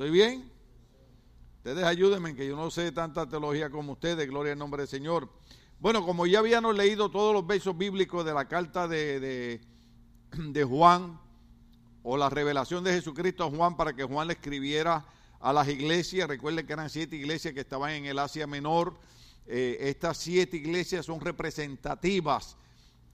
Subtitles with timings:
[0.00, 0.50] ¿Estoy bien?
[1.58, 5.28] Ustedes ayúdenme, que yo no sé tanta teología como ustedes, gloria al nombre del Señor.
[5.78, 9.60] Bueno, como ya habíamos leído todos los versos bíblicos de la carta de,
[10.30, 11.20] de, Juan,
[12.02, 15.04] o la revelación de Jesucristo a Juan para que Juan le escribiera
[15.38, 18.98] a las iglesias, recuerden que eran siete iglesias que estaban en el Asia Menor,
[19.46, 22.56] eh, estas siete iglesias son representativas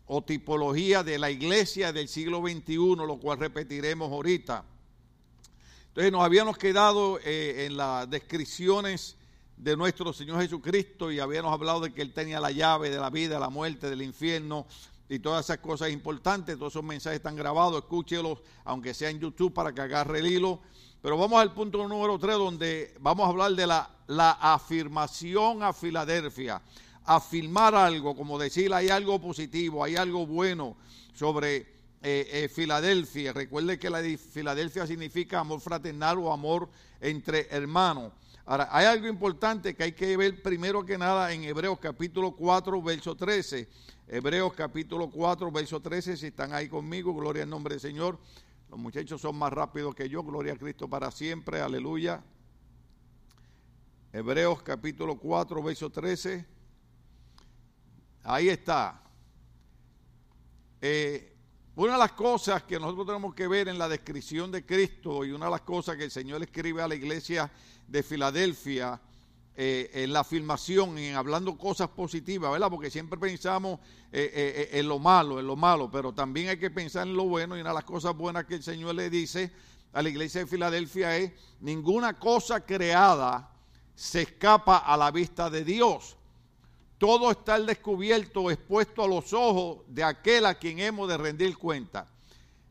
[0.05, 4.65] o tipología de la iglesia del siglo XXI, lo cual repetiremos ahorita.
[5.97, 9.17] Entonces nos habíamos quedado eh, en las descripciones
[9.57, 13.09] de nuestro Señor Jesucristo y habíamos hablado de que Él tenía la llave de la
[13.09, 14.67] vida, la muerte, del infierno
[15.09, 16.59] y todas esas cosas importantes.
[16.59, 20.61] Todos esos mensajes están grabados, escúchelos, aunque sea en YouTube, para que agarre el hilo.
[21.01, 25.73] Pero vamos al punto número 3, donde vamos a hablar de la, la afirmación a
[25.73, 26.61] Filadelfia.
[27.07, 30.77] Afirmar algo, como decir, hay algo positivo, hay algo bueno
[31.15, 33.33] sobre eh, eh, Filadelfia.
[33.33, 36.69] Recuerde que la de Filadelfia significa amor fraternal o amor
[37.01, 38.13] entre hermanos.
[38.45, 42.81] Ahora, hay algo importante que hay que ver primero que nada en Hebreos capítulo 4,
[42.81, 43.69] verso 13.
[44.09, 48.21] Hebreos capítulo 4, verso 13, si están ahí conmigo, gloria al nombre del Señor.
[48.71, 52.23] Los muchachos son más rápidos que yo, gloria a Cristo para siempre, aleluya.
[54.13, 56.47] Hebreos capítulo 4, verso 13.
[58.23, 59.03] Ahí está.
[60.81, 61.36] Eh,
[61.77, 65.33] una de las cosas que nosotros tenemos que ver en la descripción de Cristo y
[65.33, 67.51] una de las cosas que el Señor escribe a la iglesia
[67.87, 68.99] de Filadelfia
[69.55, 72.71] eh, en la afirmación, en hablando cosas positivas, ¿verdad?
[72.71, 73.79] Porque siempre pensamos
[74.11, 77.25] eh, eh, en lo malo, en lo malo, pero también hay que pensar en lo
[77.25, 79.53] bueno y una de las cosas buenas que el Señor le dice
[79.93, 83.51] a la iglesia de Filadelfia es, ninguna cosa creada
[83.95, 86.16] se escapa a la vista de Dios.
[86.99, 91.57] Todo está al descubierto, expuesto a los ojos de aquel a quien hemos de rendir
[91.59, 92.07] cuenta.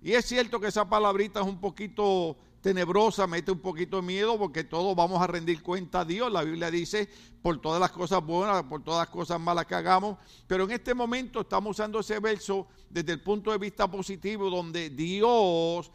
[0.02, 4.40] Y es cierto que esa palabrita es un poquito tenebrosa, mete un poquito de miedo
[4.40, 6.31] porque todos vamos a rendir cuenta a Dios.
[6.31, 7.08] La Biblia dice
[7.44, 10.18] por todas las cosas buenas, por todas las cosas malas que hagamos.
[10.48, 14.90] Pero en este momento estamos usando ese verso desde el punto de vista positivo, donde
[14.90, 15.91] Dios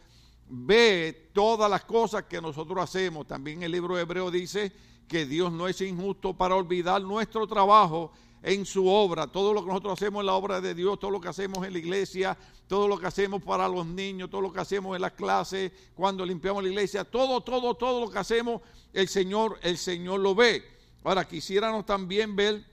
[0.51, 3.27] ve todas las cosas que nosotros hacemos.
[3.27, 4.73] También el libro Hebreo dice
[5.09, 8.13] que Dios no es injusto para olvidar nuestro trabajo
[8.43, 11.21] en su obra, todo lo que nosotros hacemos en la obra de Dios, todo lo
[11.21, 14.61] que hacemos en la iglesia, todo lo que hacemos para los niños, todo lo que
[14.61, 18.63] hacemos en las clases, cuando limpiamos la iglesia, todo, todo, todo lo que hacemos,
[18.95, 20.65] el Señor, el Señor lo ve.
[21.05, 22.65] Ahora, quisiéramos también ver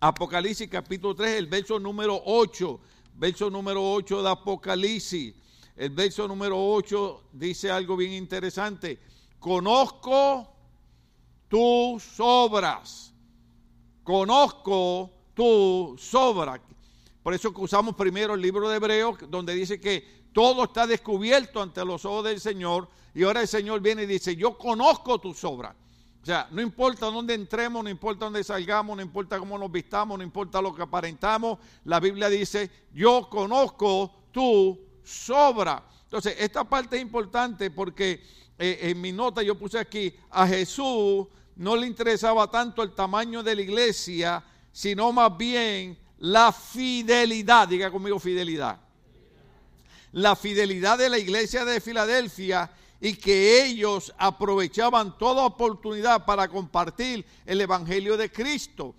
[0.00, 2.80] Apocalipsis capítulo 3, el verso número 8,
[3.14, 5.34] verso número 8 de Apocalipsis.
[5.76, 8.98] El verso número 8 dice algo bien interesante.
[9.38, 10.48] Conozco
[11.48, 13.14] tus obras
[14.04, 16.60] conozco tu sobra.
[17.22, 21.84] Por eso usamos primero el libro de Hebreos, donde dice que todo está descubierto ante
[21.84, 22.88] los ojos del Señor.
[23.14, 25.74] Y ahora el Señor viene y dice, yo conozco tu sobra.
[26.22, 30.18] O sea, no importa dónde entremos, no importa dónde salgamos, no importa cómo nos vistamos,
[30.18, 31.58] no importa lo que aparentamos.
[31.84, 35.84] La Biblia dice, yo conozco tu sobra.
[36.04, 38.22] Entonces, esta parte es importante porque
[38.58, 41.26] eh, en mi nota yo puse aquí, a Jesús
[41.56, 47.90] no le interesaba tanto el tamaño de la iglesia, sino más bien la fidelidad, diga
[47.90, 48.80] conmigo fidelidad.
[50.12, 57.24] La fidelidad de la iglesia de Filadelfia y que ellos aprovechaban toda oportunidad para compartir
[57.44, 58.94] el Evangelio de Cristo.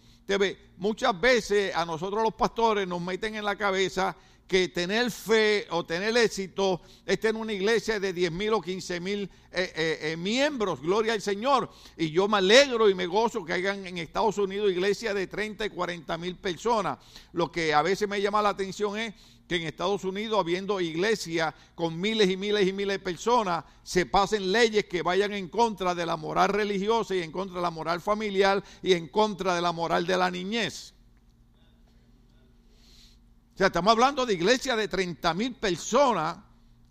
[0.77, 4.16] Muchas veces a nosotros los pastores nos meten en la cabeza
[4.47, 9.00] que tener fe o tener éxito es tener una iglesia de 10 mil o 15
[9.00, 11.69] mil eh, eh, eh, miembros, gloria al Señor.
[11.97, 15.66] Y yo me alegro y me gozo que hayan en Estados Unidos iglesias de 30
[15.66, 17.00] y 40 mil personas.
[17.34, 19.13] Lo que a veces me llama la atención es
[19.47, 24.05] que en Estados Unidos, habiendo iglesias con miles y miles y miles de personas, se
[24.05, 27.72] pasen leyes que vayan en contra de la moral religiosa y en contra de la
[27.72, 30.94] moral familiar y en contra de la moral de la niñez.
[33.55, 36.35] O sea, estamos hablando de iglesia de 30 mil personas.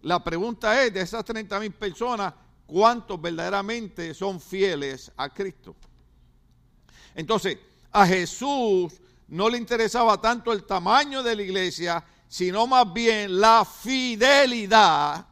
[0.01, 2.33] La pregunta es, de esas 30 mil personas,
[2.65, 5.77] ¿cuántos verdaderamente son fieles a Cristo?
[7.15, 7.59] Entonces,
[7.93, 8.95] a Jesús
[9.29, 15.27] no le interesaba tanto el tamaño de la iglesia, sino más bien la fidelidad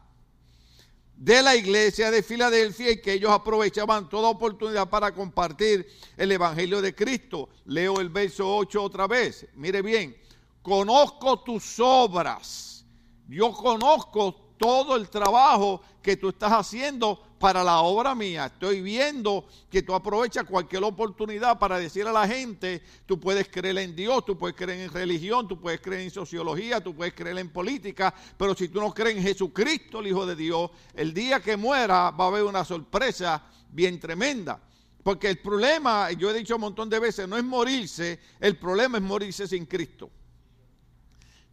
[1.15, 6.79] de la iglesia de Filadelfia y que ellos aprovechaban toda oportunidad para compartir el Evangelio
[6.79, 7.49] de Cristo.
[7.65, 9.47] Leo el verso 8 otra vez.
[9.55, 10.15] Mire bien,
[10.63, 12.85] conozco tus obras.
[13.27, 18.45] Yo conozco todo el trabajo que tú estás haciendo para la obra mía.
[18.45, 23.77] Estoy viendo que tú aprovechas cualquier oportunidad para decir a la gente, tú puedes creer
[23.79, 27.37] en Dios, tú puedes creer en religión, tú puedes creer en sociología, tú puedes creer
[27.37, 31.41] en política, pero si tú no crees en Jesucristo, el Hijo de Dios, el día
[31.41, 34.61] que muera va a haber una sorpresa bien tremenda.
[35.03, 38.97] Porque el problema, yo he dicho un montón de veces, no es morirse, el problema
[38.97, 40.09] es morirse sin Cristo.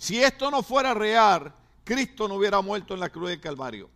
[0.00, 1.55] Si esto no fuera real,
[1.85, 3.91] Cristo no hubiera muerto en la cruz del Calvario.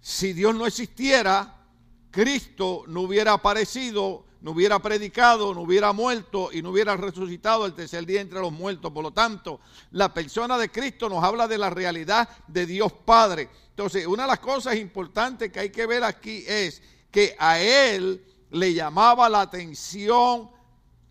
[0.00, 1.66] Si Dios no existiera,
[2.12, 7.74] Cristo no hubiera aparecido, no hubiera predicado, no hubiera muerto y no hubiera resucitado el
[7.74, 8.92] tercer día entre los muertos.
[8.92, 9.58] Por lo tanto,
[9.90, 13.50] la persona de Cristo nos habla de la realidad de Dios Padre.
[13.70, 16.80] Entonces, una de las cosas importantes que hay que ver aquí es
[17.10, 20.52] que a Él le llamaba la atención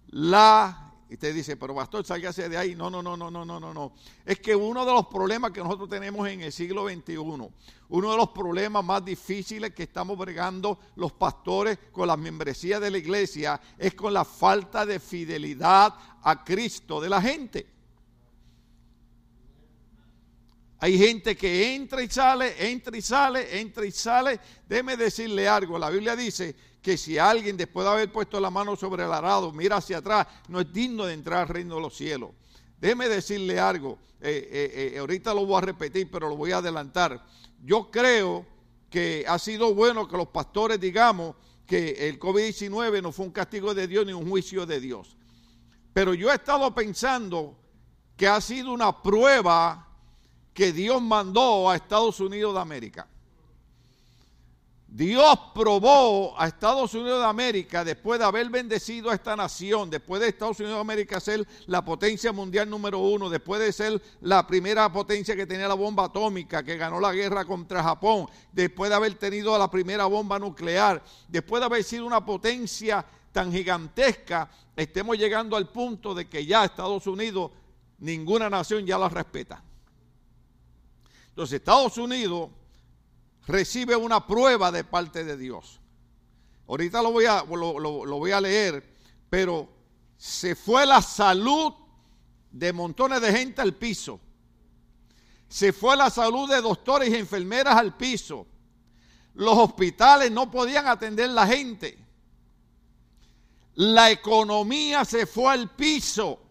[0.08, 0.85] la...
[1.10, 2.76] Y usted dice, pero pastor, sálgase de ahí.
[2.76, 3.94] No, no, no, no, no, no, no, no.
[4.26, 8.18] Es que uno de los problemas que nosotros tenemos en el siglo XXI, uno de
[8.18, 13.62] los problemas más difíciles que estamos bregando los pastores con la membresía de la iglesia,
[13.78, 15.94] es con la falta de fidelidad
[16.24, 17.75] a Cristo de la gente.
[20.86, 24.40] Hay gente que entra y sale, entra y sale, entra y sale.
[24.70, 25.80] Déjeme decirle algo.
[25.80, 29.52] La Biblia dice que si alguien después de haber puesto la mano sobre el arado
[29.52, 32.30] mira hacia atrás, no es digno de entrar al reino de los cielos.
[32.80, 36.58] Déjeme decirle algo, eh, eh, eh, ahorita lo voy a repetir, pero lo voy a
[36.58, 37.26] adelantar.
[37.64, 38.46] Yo creo
[38.88, 41.36] que ha sido bueno que los pastores digamos
[41.66, 45.18] que el COVID-19 no fue un castigo de Dios ni un juicio de Dios.
[45.94, 47.58] Pero yo he estado pensando
[48.16, 49.85] que ha sido una prueba
[50.56, 53.06] que Dios mandó a Estados Unidos de América.
[54.88, 60.22] Dios probó a Estados Unidos de América después de haber bendecido a esta nación, después
[60.22, 64.48] de Estados Unidos de América ser la potencia mundial número uno, después de ser la
[64.48, 68.96] primera potencia que tenía la bomba atómica, que ganó la guerra contra Japón, después de
[68.96, 75.18] haber tenido la primera bomba nuclear, después de haber sido una potencia tan gigantesca, estemos
[75.18, 77.52] llegando al punto de que ya Estados Unidos,
[77.98, 79.62] ninguna nación ya la respeta.
[81.36, 82.50] Entonces Estados Unidos
[83.46, 85.82] recibe una prueba de parte de Dios.
[86.66, 88.82] Ahorita lo voy a, lo, voy a leer,
[89.30, 89.68] pero
[90.18, 91.74] se fue la salud
[92.52, 94.22] de montones de gente al piso.
[95.50, 98.48] Se fue la salud de doctores y enfermeras al piso.
[99.34, 101.98] Los hospitales no podían atender la gente.
[103.74, 106.45] La economía se fue al piso.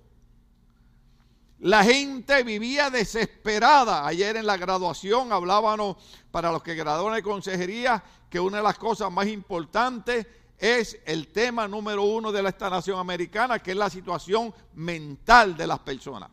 [1.65, 4.07] La gente vivía desesperada.
[4.07, 5.97] Ayer en la graduación hablábamos
[6.31, 10.27] para los que graduaron de consejería que una de las cosas más importantes
[10.59, 15.67] es el tema número uno de esta nación americana, que es la situación mental de
[15.67, 16.29] las personas.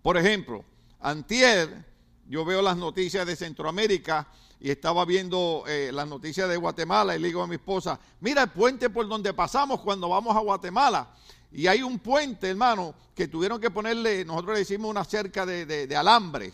[0.00, 0.64] Por ejemplo,
[1.00, 1.84] antier
[2.26, 4.26] yo veo las noticias de Centroamérica
[4.58, 8.44] y estaba viendo eh, las noticias de Guatemala y le digo a mi esposa, mira
[8.44, 11.10] el puente por donde pasamos cuando vamos a Guatemala.
[11.56, 15.96] Y hay un puente, hermano, que tuvieron que ponerle, nosotros le hicimos una cerca de,
[15.96, 16.52] alambre.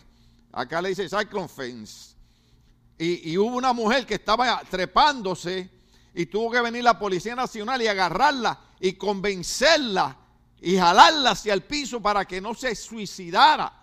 [0.53, 2.15] Acá le dice cyclone fence.
[2.97, 5.69] Y, y, hubo una mujer que estaba trepándose
[6.13, 10.15] y tuvo que venir la Policía Nacional y agarrarla y convencerla
[10.61, 13.73] y jalarla hacia el piso para que no se suicidara.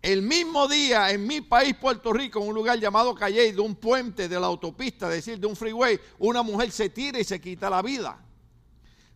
[0.00, 3.74] El mismo día en mi país, Puerto Rico, en un lugar llamado Calle, de un
[3.74, 7.38] puente de la autopista, es decir, de un freeway, una mujer se tira y se
[7.38, 8.18] quita la vida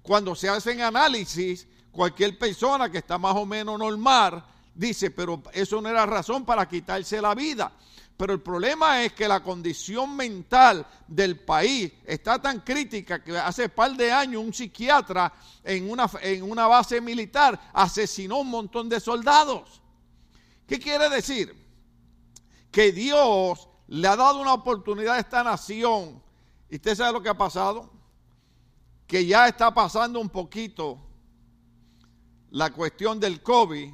[0.05, 5.81] cuando se hacen análisis, cualquier persona que está más o menos normal dice, pero eso
[5.81, 7.73] no era razón para quitarse la vida.
[8.15, 13.71] Pero el problema es que la condición mental del país está tan crítica que hace
[13.71, 15.33] par de años un psiquiatra
[15.65, 19.81] en una, en una base militar asesinó un montón de soldados.
[20.67, 21.57] ¿Qué quiere decir?
[22.71, 26.23] Que Dios le ha dado una oportunidad a esta nación.
[26.69, 27.94] ¿Y usted sabe lo que ha pasado?
[29.07, 30.99] Que ya está pasando un poquito
[32.51, 33.93] la cuestión del COVID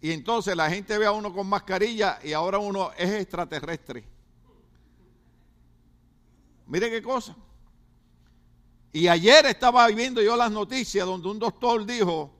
[0.00, 4.04] y entonces la gente ve a uno con mascarilla y ahora uno es extraterrestre.
[6.66, 7.36] Mire qué cosa.
[8.92, 12.32] Y ayer estaba viendo yo las noticias donde un doctor dijo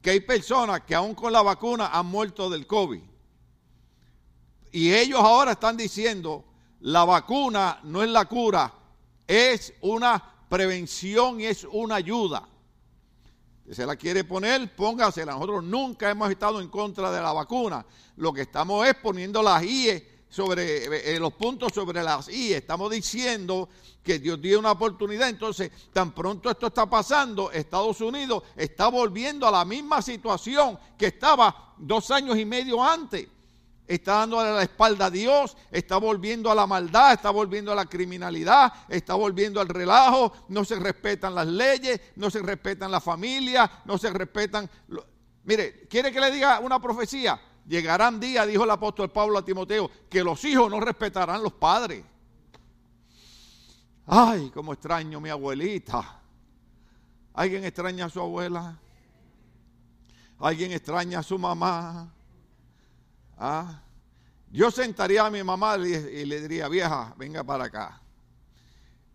[0.00, 3.02] que hay personas que aún con la vacuna han muerto del COVID.
[4.72, 6.44] Y ellos ahora están diciendo,
[6.80, 8.72] la vacuna no es la cura,
[9.26, 12.46] es una prevención es una ayuda.
[13.66, 15.32] Si se la quiere poner, póngasela.
[15.32, 17.86] Nosotros nunca hemos estado en contra de la vacuna.
[18.16, 22.58] Lo que estamos es poniendo las IE sobre eh, los puntos sobre las IE.
[22.58, 23.70] Estamos diciendo
[24.02, 25.30] que Dios dio una oportunidad.
[25.30, 31.06] Entonces, tan pronto esto está pasando, Estados Unidos está volviendo a la misma situación que
[31.06, 33.26] estaba dos años y medio antes.
[33.86, 37.86] Está dándole la espalda a Dios, está volviendo a la maldad, está volviendo a la
[37.86, 43.70] criminalidad, está volviendo al relajo, no se respetan las leyes, no se respetan la familia,
[43.84, 44.68] no se respetan...
[45.44, 47.40] Mire, ¿quiere que le diga una profecía?
[47.66, 52.04] Llegarán días, dijo el apóstol Pablo a Timoteo, que los hijos no respetarán los padres.
[54.06, 56.20] Ay, cómo extraño mi abuelita.
[57.34, 58.78] ¿Alguien extraña a su abuela?
[60.38, 62.12] ¿Alguien extraña a su mamá?
[63.44, 63.82] ¿Ah?
[64.52, 68.00] Yo sentaría a mi mamá y le diría, vieja, venga para acá.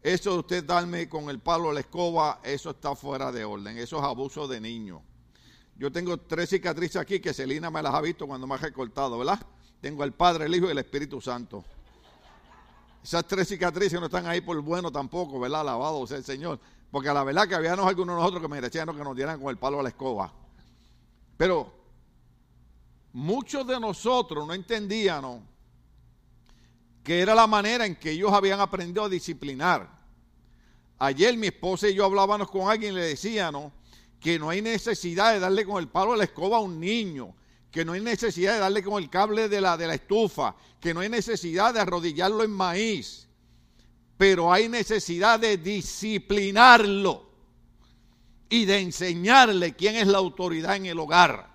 [0.03, 3.77] Eso de usted darme con el palo la escoba, eso está fuera de orden.
[3.77, 5.01] Eso es abuso de niño.
[5.77, 9.17] Yo tengo tres cicatrices aquí que Celina me las ha visto cuando me ha recortado,
[9.17, 9.39] ¿verdad?
[9.79, 11.63] Tengo el Padre, el Hijo y el Espíritu Santo.
[13.01, 15.61] Esas tres cicatrices no están ahí por bueno tampoco, ¿verdad?
[15.61, 16.59] Alabado sea el Señor.
[16.91, 19.51] Porque a la verdad que habíamos algunos de nosotros que merecían que nos dieran con
[19.51, 20.33] el palo a la escoba.
[21.37, 21.77] Pero
[23.17, 25.43] muchos de nosotros no entendían
[27.03, 29.89] que era la manera en que ellos habían aprendido a disciplinar.
[30.99, 33.73] Ayer mi esposa y yo hablábamos con alguien y le decíamos
[34.19, 37.33] que no hay necesidad de darle con el palo a la escoba a un niño,
[37.71, 40.93] que no hay necesidad de darle con el cable de la, de la estufa, que
[40.93, 43.27] no hay necesidad de arrodillarlo en maíz,
[44.15, 47.31] pero hay necesidad de disciplinarlo
[48.47, 51.46] y de enseñarle quién es la autoridad en el hogar.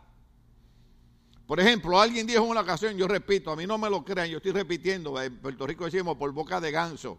[1.53, 4.27] Por ejemplo, alguien dijo en una ocasión, yo repito, a mí no me lo crean,
[4.27, 7.19] yo estoy repitiendo, en Puerto Rico decimos por boca de ganso.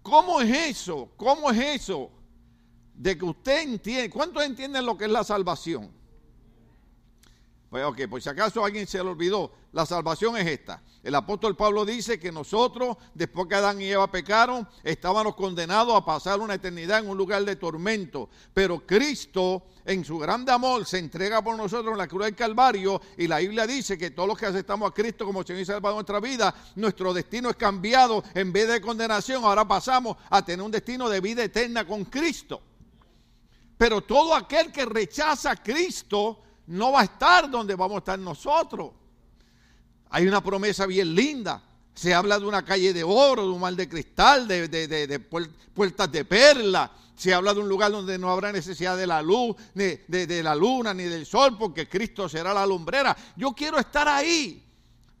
[0.00, 1.10] ¿Cómo es eso?
[1.16, 2.12] ¿Cómo es eso?
[2.94, 5.90] De que usted entiende, ¿cuántos entienden lo que es la salvación?
[7.70, 10.82] Pues ok, si acaso alguien se lo olvidó, la salvación es esta.
[11.04, 16.04] El apóstol Pablo dice que nosotros, después que Adán y Eva pecaron, estábamos condenados a
[16.04, 18.28] pasar una eternidad en un lugar de tormento.
[18.52, 23.00] Pero Cristo, en su grande amor, se entrega por nosotros en la cruz del Calvario
[23.16, 25.94] y la Biblia dice que todos los que aceptamos a Cristo como Señor y Salvador
[25.94, 28.24] nuestra vida, nuestro destino es cambiado.
[28.34, 32.62] En vez de condenación, ahora pasamos a tener un destino de vida eterna con Cristo.
[33.78, 38.18] Pero todo aquel que rechaza a Cristo, no va a estar donde vamos a estar
[38.18, 38.92] nosotros.
[40.10, 41.60] Hay una promesa bien linda.
[41.94, 45.18] Se habla de una calle de oro, de un mar de cristal, de,
[45.74, 46.92] puertas de perla.
[47.16, 50.54] Se habla de un lugar donde no habrá necesidad de la luz, ni de, la
[50.54, 53.16] luna, ni del sol, porque Cristo será la lumbrera.
[53.36, 54.64] Yo quiero estar ahí.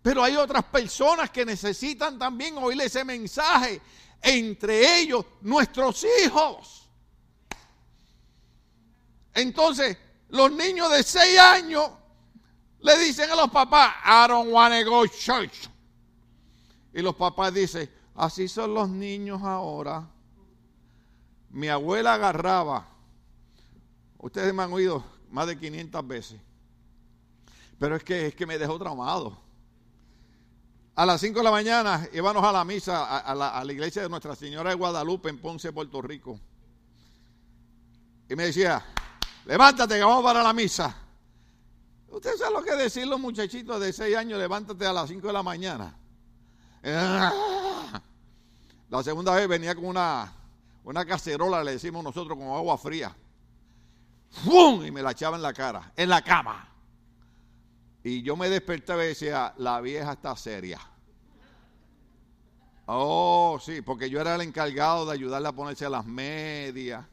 [0.02, 3.82] Pero hay otras personas que necesitan también oír ese mensaje.
[4.22, 6.88] Entre ellos, nuestros hijos.
[9.34, 9.96] Entonces,
[10.30, 11.90] los niños de 6 años
[12.80, 15.68] le dicen a los papás, I don't want to go church.
[16.92, 20.08] Y los papás dicen, así son los niños ahora.
[21.50, 22.86] Mi abuela agarraba,
[24.18, 26.40] ustedes me han oído más de 500 veces,
[27.78, 29.36] pero es que, es que me dejó traumado.
[30.94, 34.02] A las 5 de la mañana íbamos a la misa a, la, a la iglesia
[34.02, 36.38] de Nuestra Señora de Guadalupe en Ponce, Puerto Rico.
[38.28, 38.84] Y me decía,
[39.50, 40.94] levántate que vamos para la misa.
[42.08, 45.32] Usted sabe lo que decir los muchachitos de 6 años, levántate a las 5 de
[45.32, 45.96] la mañana.
[48.88, 50.32] La segunda vez venía con una,
[50.84, 53.14] una cacerola, le decimos nosotros, con agua fría.
[54.30, 54.84] ¡Fum!
[54.84, 56.68] Y me la echaba en la cara, en la cama.
[58.04, 60.80] Y yo me despertaba y decía, la vieja está seria.
[62.86, 67.04] Oh, sí, porque yo era el encargado de ayudarle a ponerse las medias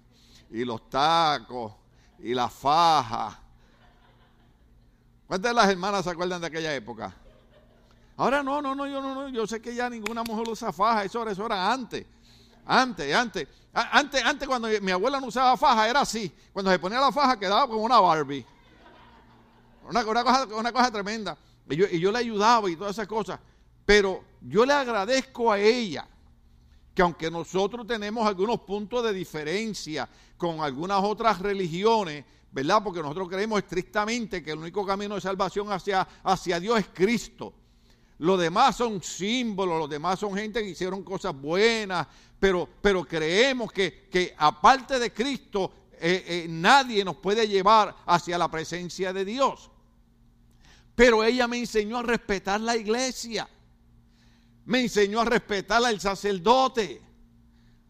[0.51, 1.73] y los tacos
[2.19, 3.39] y la faja.
[5.27, 7.13] ¿Cuántas de las hermanas se acuerdan de aquella época?
[8.15, 11.03] Ahora no, no, no, yo no, no, yo sé que ya ninguna mujer usa faja,
[11.03, 12.05] eso era, eso era antes.
[12.65, 13.47] Antes, antes.
[13.73, 16.33] Antes, antes cuando mi abuela no usaba faja era así.
[16.51, 18.45] Cuando se ponía la faja quedaba como una Barbie.
[19.87, 21.37] Una, cosa, una cosa, tremenda.
[21.69, 23.39] Y yo, y yo le ayudaba y todas esas cosas.
[23.85, 26.07] Pero yo le agradezco a ella
[26.97, 32.81] que aunque nosotros tenemos algunos puntos de diferencia con algunas otras religiones, ¿verdad?
[32.83, 37.53] Porque nosotros creemos estrictamente que el único camino de salvación hacia, hacia Dios es Cristo.
[38.17, 42.07] Los demás son símbolos, los demás son gente que hicieron cosas buenas,
[42.39, 48.39] pero, pero creemos que, que aparte de Cristo eh, eh, nadie nos puede llevar hacia
[48.39, 49.69] la presencia de Dios.
[50.95, 53.47] Pero ella me enseñó a respetar la iglesia
[54.67, 57.01] me enseñó a respetar al sacerdote.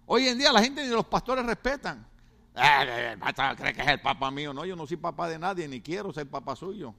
[0.05, 2.07] Hoy en día la gente ni los pastores respetan.
[2.55, 4.53] Eh, el pastor cree que es el papá mío.
[4.53, 6.93] No, yo no soy papá de nadie, ni quiero ser papá suyo.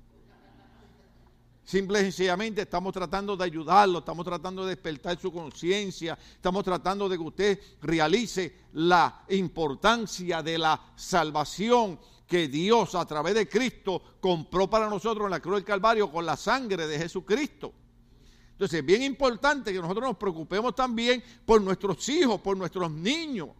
[1.62, 7.08] Simple y sencillamente estamos tratando de ayudarlo, estamos tratando de despertar su conciencia, estamos tratando
[7.08, 14.02] de que usted realice la importancia de la salvación que Dios a través de Cristo
[14.18, 17.73] compró para nosotros en la cruz del Calvario con la sangre de Jesucristo.
[18.59, 23.50] Entonces es bien importante que nosotros nos preocupemos también por nuestros hijos, por nuestros niños.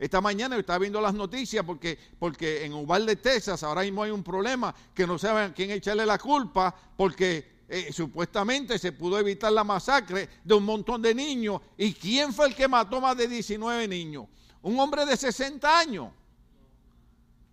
[0.00, 4.10] Esta mañana yo estaba viendo las noticias porque, porque en Uvalde, Texas, ahora mismo hay
[4.10, 9.16] un problema que no saben a quién echarle la culpa porque eh, supuestamente se pudo
[9.16, 11.60] evitar la masacre de un montón de niños.
[11.78, 14.26] ¿Y quién fue el que mató más de 19 niños?
[14.62, 16.10] Un hombre de 60 años.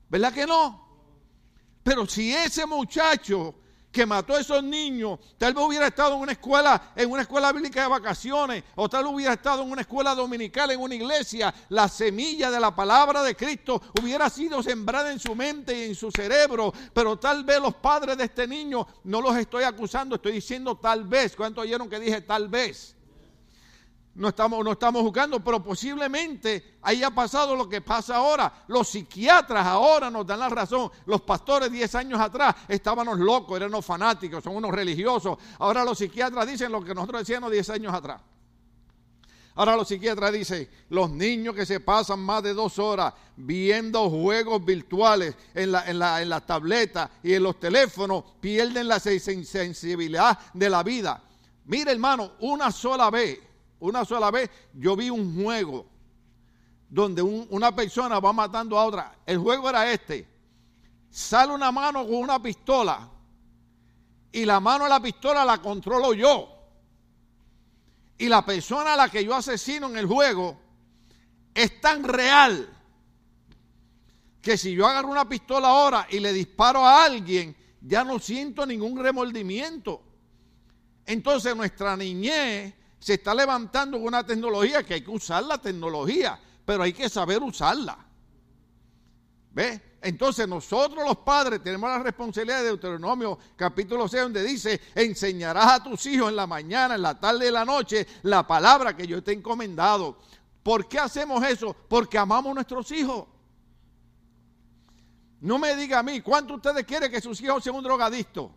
[0.09, 0.87] ¿Verdad que no?
[1.83, 3.53] Pero si ese muchacho
[3.91, 7.51] que mató a esos niños, tal vez hubiera estado en una escuela, en una escuela
[7.51, 11.53] bíblica de vacaciones, o tal vez hubiera estado en una escuela dominical, en una iglesia,
[11.69, 15.95] la semilla de la palabra de Cristo hubiera sido sembrada en su mente y en
[15.95, 20.33] su cerebro, pero tal vez los padres de este niño, no los estoy acusando, estoy
[20.33, 22.96] diciendo tal vez, ¿cuántos oyeron que dije tal vez?
[24.17, 28.63] No estamos, no estamos jugando, pero posiblemente haya pasado lo que pasa ahora.
[28.67, 30.91] Los psiquiatras ahora nos dan la razón.
[31.05, 35.37] Los pastores 10 años atrás estábamos locos, eran unos fanáticos, son unos religiosos.
[35.59, 38.19] Ahora los psiquiatras dicen lo que nosotros decíamos 10 años atrás.
[39.53, 44.65] Ahora los psiquiatras dicen, los niños que se pasan más de dos horas viendo juegos
[44.65, 50.69] virtuales en la, en la, en tableta y en los teléfonos pierden la sensibilidad de
[50.69, 51.23] la vida.
[51.65, 53.46] Mira hermano, una sola vez
[53.79, 55.85] una sola vez yo vi un juego
[56.89, 59.19] donde una persona va matando a otra.
[59.25, 60.27] El juego era este.
[61.09, 63.09] Sale una mano con una pistola
[64.31, 66.53] y la mano de la pistola la controlo yo.
[68.17, 70.59] Y la persona a la que yo asesino en el juego
[71.53, 72.73] es tan real
[74.41, 78.65] que si yo agarro una pistola ahora y le disparo a alguien, ya no siento
[78.65, 80.01] ningún remordimiento.
[81.05, 82.73] Entonces nuestra niñez
[83.07, 87.41] se está levantando una tecnología que hay que usar la tecnología, pero hay que saber
[87.41, 87.97] usarla.
[89.51, 89.81] ¿Ve?
[90.01, 95.83] Entonces nosotros los padres tenemos la responsabilidad de Deuteronomio capítulo 6 donde dice, enseñarás a
[95.83, 99.07] tus hijos en la mañana, en la tarde y en la noche la palabra que
[99.07, 100.17] yo te he encomendado.
[100.61, 101.73] ¿Por qué hacemos eso?
[101.87, 103.25] Porque amamos a nuestros hijos.
[105.39, 108.51] No me diga a mí, ¿cuánto ustedes quieren que sus hijos sean un drogadicto?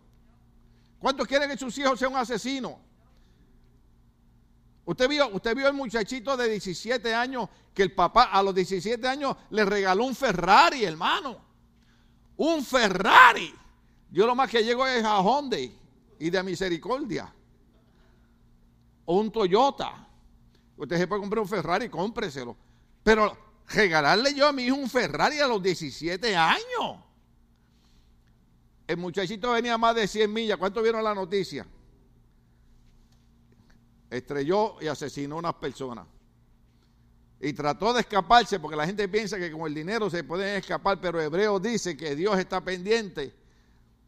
[0.99, 2.90] ¿Cuántos quieren que sus hijos sean un asesino?
[4.91, 9.07] Usted vio, usted vio el muchachito de 17 años que el papá a los 17
[9.07, 11.37] años le regaló un Ferrari, hermano.
[12.35, 13.55] Un Ferrari.
[14.11, 15.73] Yo lo más que llego es a Hyundai
[16.19, 17.33] y de Misericordia.
[19.05, 20.09] O un Toyota.
[20.75, 22.57] Usted se puede comprar un Ferrari, cómpreselo.
[23.01, 23.37] Pero
[23.69, 26.97] regalarle yo a mi hijo un Ferrari a los 17 años.
[28.87, 30.57] El muchachito venía más de 100 millas.
[30.57, 31.65] ¿Cuánto vieron la noticia?
[34.11, 36.05] Estrelló y asesinó a unas personas.
[37.39, 40.99] Y trató de escaparse porque la gente piensa que con el dinero se pueden escapar,
[41.01, 43.33] pero Hebreo dice que Dios está pendiente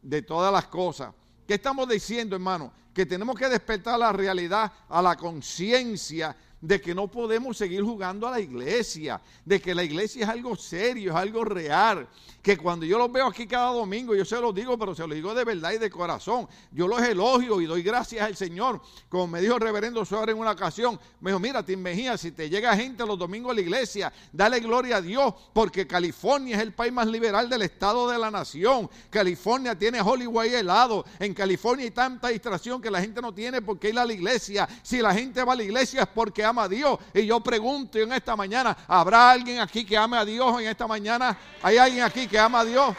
[0.00, 1.12] de todas las cosas.
[1.46, 2.72] ¿Qué estamos diciendo, hermano?
[2.94, 8.26] Que tenemos que despertar la realidad, a la conciencia de que no podemos seguir jugando
[8.26, 12.08] a la iglesia, de que la iglesia es algo serio, es algo real,
[12.40, 15.14] que cuando yo los veo aquí cada domingo, yo se los digo, pero se los
[15.14, 19.26] digo de verdad y de corazón, yo los elogio y doy gracias al Señor, como
[19.26, 22.48] me dijo el reverendo Suárez en una ocasión, me dijo, mira, Tim Mejía, si te
[22.48, 26.72] llega gente los domingos a la iglesia, dale gloria a Dios, porque California es el
[26.72, 31.90] país más liberal del estado de la nación, California tiene Hollywood helado, en California hay
[31.90, 35.12] tanta distracción que la gente no tiene por qué ir a la iglesia, si la
[35.12, 36.98] gente va a la iglesia es porque ama a Dios.
[37.12, 40.86] Y yo pregunto en esta mañana, ¿habrá alguien aquí que ame a Dios en esta
[40.86, 41.36] mañana?
[41.62, 42.94] ¿Hay alguien aquí que ama a Dios?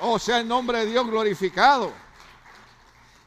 [0.00, 1.92] O sea, el nombre de Dios glorificado.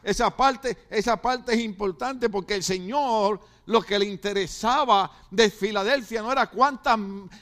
[0.02, 6.20] Esa parte, esa parte es importante porque el Señor lo que le interesaba de Filadelfia
[6.20, 6.98] no era cuántas,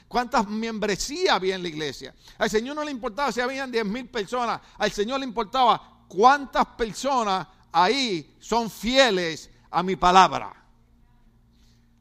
[0.07, 2.13] cuántas membresías había en la iglesia.
[2.37, 4.61] Al Señor no le importaba si habían 10 mil personas.
[4.77, 10.62] Al Señor le importaba cuántas personas ahí son fieles a mi palabra.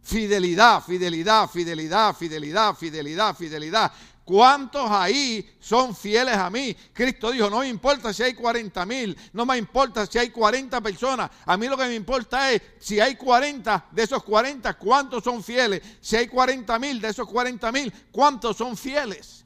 [0.03, 3.93] Fidelidad, fidelidad, fidelidad, fidelidad, fidelidad, fidelidad.
[4.25, 6.77] ¿Cuántos ahí son fieles a mí?
[6.93, 10.81] Cristo dijo, no me importa si hay 40 mil, no me importa si hay 40
[10.81, 11.31] personas.
[11.45, 15.43] A mí lo que me importa es si hay 40 de esos 40, ¿cuántos son
[15.43, 15.83] fieles?
[16.01, 19.45] Si hay 40 mil de esos 40 mil, ¿cuántos son fieles?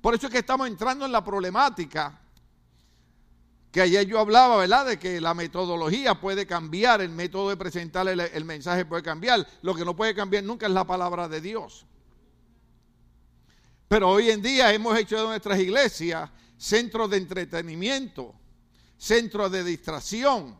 [0.00, 2.21] Por eso es que estamos entrando en la problemática
[3.72, 4.84] que ayer yo hablaba, ¿verdad?
[4.84, 9.48] De que la metodología puede cambiar, el método de presentar el, mensaje puede cambiar.
[9.62, 11.86] Lo que no puede cambiar nunca es la palabra de Dios.
[13.88, 18.34] Pero hoy en día hemos hecho de nuestras iglesias centros de entretenimiento,
[18.98, 20.54] centros de distracción,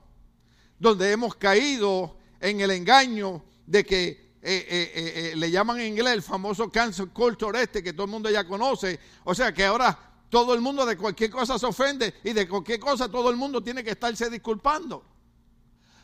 [0.78, 6.70] donde hemos caído en el engaño de que eh, le llaman en inglés el famoso
[6.70, 8.98] cancel culture este que todo el mundo ya conoce.
[9.24, 12.80] O sea que ahora todo el mundo de cualquier cosa se ofende y de cualquier
[12.80, 15.04] cosa todo el mundo tiene que estarse disculpando.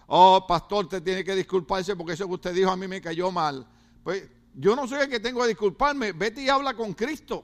[0.07, 3.31] Oh, pastor, usted tiene que disculparse porque eso que usted dijo a mí me cayó
[3.31, 3.67] mal.
[4.05, 6.13] Pues yo no soy el que tengo que disculparme.
[6.13, 7.43] Vete y habla con Cristo.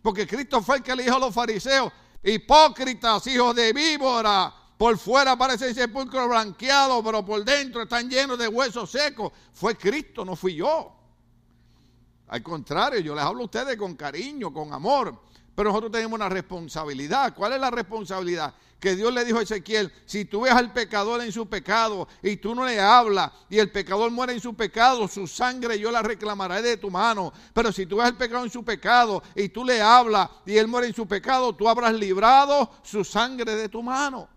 [0.00, 1.92] Porque Cristo fue el que le dijo a los fariseos,
[2.22, 8.46] hipócritas, hijos de víbora, por fuera parece sepulcro blanqueado, pero por dentro están llenos de
[8.46, 9.32] huesos secos.
[9.54, 10.99] Fue Cristo, no fui yo.
[12.30, 15.20] Al contrario, yo les hablo a ustedes con cariño, con amor.
[15.52, 17.34] Pero nosotros tenemos una responsabilidad.
[17.34, 18.54] ¿Cuál es la responsabilidad?
[18.78, 22.36] Que Dios le dijo a Ezequiel, si tú ves al pecador en su pecado y
[22.36, 26.02] tú no le hablas y el pecador muere en su pecado, su sangre yo la
[26.02, 27.32] reclamaré de tu mano.
[27.52, 30.68] Pero si tú ves al pecador en su pecado y tú le hablas y él
[30.68, 34.28] muere en su pecado, tú habrás librado su sangre de tu mano.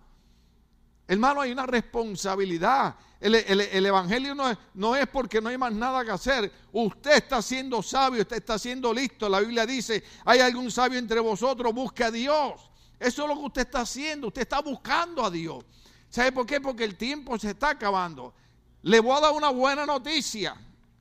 [1.07, 2.95] Hermano, hay una responsabilidad.
[3.19, 6.51] El, Evangelio no es, no es, porque no hay más nada que hacer.
[6.71, 9.29] Usted está siendo sabio, usted está siendo listo.
[9.29, 12.69] La Biblia dice, hay algún sabio entre vosotros, busque a Dios.
[12.99, 15.63] Eso es lo que usted está haciendo, usted está buscando a Dios.
[16.09, 16.59] ¿Sabe por qué?
[16.59, 18.33] Porque el tiempo se está acabando.
[18.81, 20.55] Le voy a dar una buena noticia.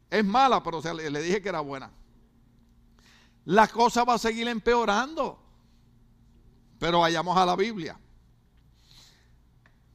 [0.08, 1.90] Es mala, pero le, le dije que era buena.
[3.46, 5.38] La cosa va a seguir empeorando.
[6.78, 7.98] Pero vayamos a la Biblia.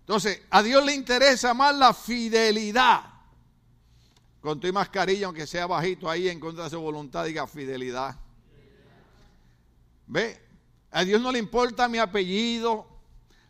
[0.07, 3.03] Entonces, a Dios le interesa más la fidelidad.
[4.39, 8.17] Con tu mascarilla, aunque sea bajito ahí en contra de su voluntad, diga fidelidad.
[10.05, 10.41] ¿Ve?
[10.91, 12.87] A Dios no le importa mi apellido.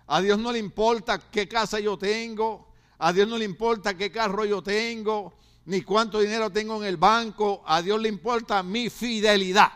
[0.08, 2.74] A Dios no le importa qué casa yo tengo.
[2.98, 5.38] A Dios no le importa qué carro yo tengo.
[5.65, 7.62] Ni cuánto dinero tengo en el banco.
[7.67, 9.72] A Dios le importa mi fidelidad.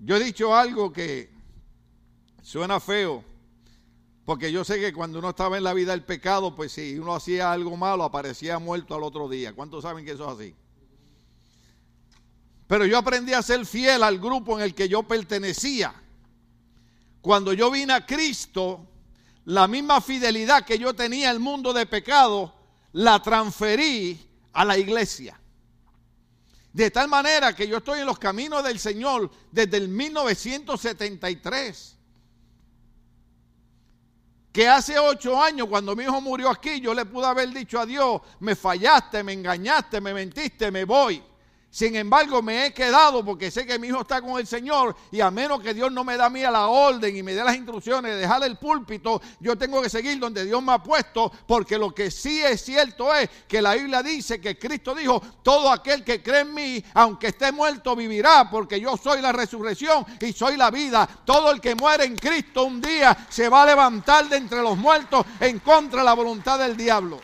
[0.00, 1.30] Yo he dicho algo que
[2.42, 3.27] suena feo.
[4.28, 7.14] Porque yo sé que cuando uno estaba en la vida del pecado, pues si uno
[7.14, 9.54] hacía algo malo, aparecía muerto al otro día.
[9.54, 10.54] ¿Cuántos saben que eso es así?
[12.66, 15.94] Pero yo aprendí a ser fiel al grupo en el que yo pertenecía.
[17.22, 18.86] Cuando yo vine a Cristo,
[19.46, 22.54] la misma fidelidad que yo tenía al mundo de pecado,
[22.92, 25.40] la transferí a la iglesia.
[26.74, 31.97] De tal manera que yo estoy en los caminos del Señor desde el 1973
[34.52, 37.86] que hace ocho años, cuando mi hijo murió aquí, yo le pude haber dicho a
[37.86, 41.22] Dios, me fallaste, me engañaste, me mentiste, me voy.
[41.70, 45.20] Sin embargo, me he quedado porque sé que mi hijo está con el Señor y
[45.20, 47.56] a menos que Dios no me da a mí la orden y me dé las
[47.56, 51.76] instrucciones de dejar el púlpito, yo tengo que seguir donde Dios me ha puesto porque
[51.76, 56.02] lo que sí es cierto es que la Biblia dice que Cristo dijo, todo aquel
[56.02, 60.56] que cree en mí, aunque esté muerto, vivirá porque yo soy la resurrección y soy
[60.56, 61.06] la vida.
[61.26, 64.78] Todo el que muere en Cristo un día se va a levantar de entre los
[64.78, 67.20] muertos en contra de la voluntad del diablo.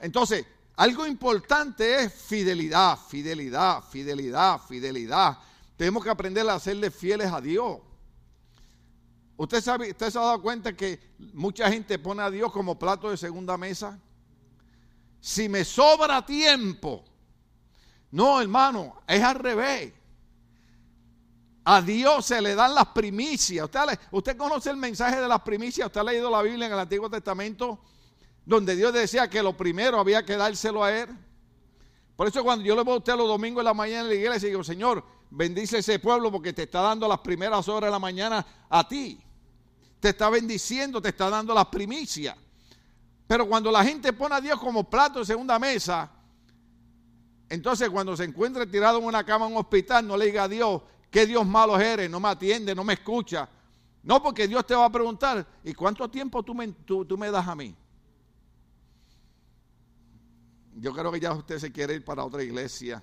[0.00, 0.44] Entonces,
[0.76, 5.38] algo importante es fidelidad, fidelidad, fidelidad, fidelidad.
[5.76, 7.78] Tenemos que aprender a serle fieles a Dios.
[9.36, 11.00] ¿Usted, sabe, ¿Usted se ha dado cuenta que
[11.32, 13.98] mucha gente pone a Dios como plato de segunda mesa?
[15.20, 17.04] Si me sobra tiempo.
[18.10, 19.92] No, hermano, es al revés.
[21.64, 23.64] A Dios se le dan las primicias.
[23.64, 25.86] ¿Usted, usted conoce el mensaje de las primicias.
[25.86, 27.80] ¿Usted ha leído la Biblia en el Antiguo Testamento?
[28.46, 31.08] Donde Dios decía que lo primero había que dárselo a Él.
[32.16, 34.14] Por eso cuando yo le voy a usted los domingos en la mañana en la
[34.14, 37.98] iglesia, digo, Señor, bendice ese pueblo porque te está dando las primeras horas de la
[37.98, 39.20] mañana a ti.
[39.98, 42.36] Te está bendiciendo, te está dando las primicias.
[43.26, 46.10] Pero cuando la gente pone a Dios como plato de segunda mesa,
[47.48, 50.48] entonces cuando se encuentre tirado en una cama en un hospital, no le diga a
[50.48, 53.48] Dios, qué Dios malo eres, no me atiende, no me escucha.
[54.02, 57.48] No, porque Dios te va a preguntar, ¿y cuánto tiempo tú me, tú me das
[57.48, 57.74] a mí?
[60.76, 63.02] Yo creo que ya usted se quiere ir para otra iglesia.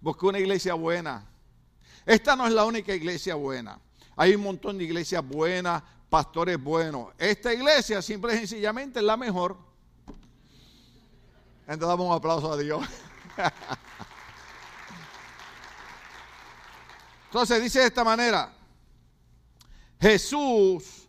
[0.00, 1.26] Busque una iglesia buena.
[2.06, 3.78] Esta no es la única iglesia buena.
[4.16, 7.12] Hay un montón de iglesias buenas, pastores buenos.
[7.18, 9.56] Esta iglesia simple y sencillamente es la mejor.
[11.66, 12.86] Entonces damos un aplauso a Dios.
[17.26, 18.54] Entonces dice de esta manera,
[20.00, 21.08] Jesús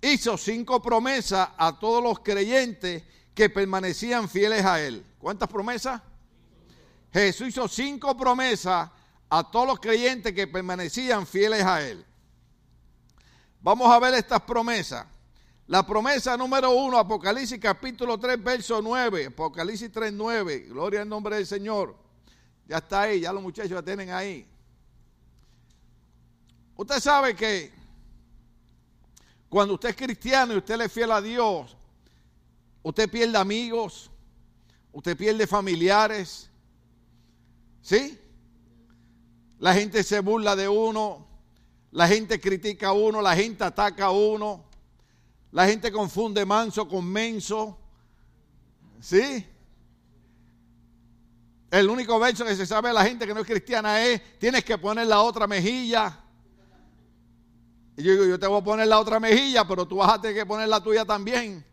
[0.00, 3.02] hizo cinco promesas a todos los creyentes
[3.34, 5.04] que permanecían fieles a Él.
[5.18, 6.00] ¿Cuántas promesas?
[7.12, 8.90] Jesús hizo cinco promesas
[9.28, 12.04] a todos los creyentes que permanecían fieles a Él.
[13.60, 15.06] Vamos a ver estas promesas.
[15.66, 19.26] La promesa número uno, Apocalipsis capítulo 3, verso 9.
[19.26, 20.66] Apocalipsis 3, 9.
[20.68, 21.96] Gloria al nombre del Señor.
[22.66, 24.46] Ya está ahí, ya los muchachos la tienen ahí.
[26.76, 27.72] Usted sabe que
[29.48, 31.76] cuando usted es cristiano y usted le es fiel a Dios,
[32.82, 34.10] usted pierde amigos,
[34.92, 36.50] usted pierde familiares,
[37.80, 38.18] ¿sí?
[39.58, 41.26] La gente se burla de uno,
[41.92, 44.64] la gente critica a uno, la gente ataca a uno,
[45.52, 47.78] la gente confunde manso con menso,
[49.00, 49.46] ¿sí?
[51.70, 54.62] El único verso que se sabe de la gente que no es cristiana es, tienes
[54.64, 56.18] que poner la otra mejilla.
[57.96, 60.20] Y yo digo, yo te voy a poner la otra mejilla, pero tú vas a
[60.20, 61.64] tener que poner la tuya también.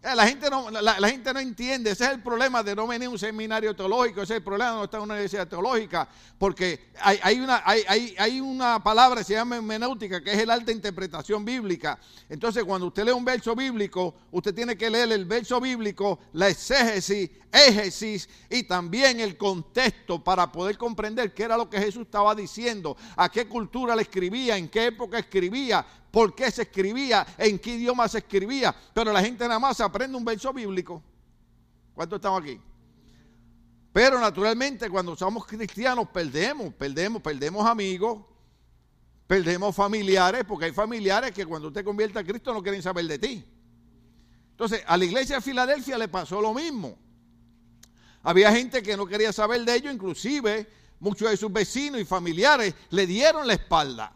[0.00, 3.08] Eh, la gente, no, la, gente no entiende, ese es el problema de no venir
[3.08, 6.08] a un seminario teológico, ese es el problema de no estar en una universidad teológica,
[6.38, 11.44] porque hay, una, hay, una palabra que se llama hermenéutica, que es el alta interpretación
[11.44, 11.98] bíblica.
[12.28, 16.48] Entonces, cuando usted lee un verso bíblico, usted tiene que leer el verso bíblico, la
[16.48, 22.36] exégesis, égesis y también el contexto para poder comprender qué era lo que Jesús estaba
[22.36, 27.58] diciendo, a qué cultura le escribía, en qué época escribía, por qué se escribía, en
[27.58, 28.74] qué idioma se escribía.
[28.94, 31.02] Pero la gente nada más aprende un verso bíblico.
[31.94, 32.60] ¿Cuántos estamos aquí?
[33.92, 38.24] Pero naturalmente cuando somos cristianos perdemos, perdemos, perdemos amigos,
[39.26, 43.18] perdemos familiares, porque hay familiares que cuando usted convierte a Cristo no quieren saber de
[43.18, 43.44] ti.
[44.50, 46.98] Entonces, a la iglesia de Filadelfia le pasó lo mismo.
[48.22, 50.68] Había gente que no quería saber de ellos, inclusive
[51.00, 54.12] muchos de sus vecinos y familiares le dieron la espalda.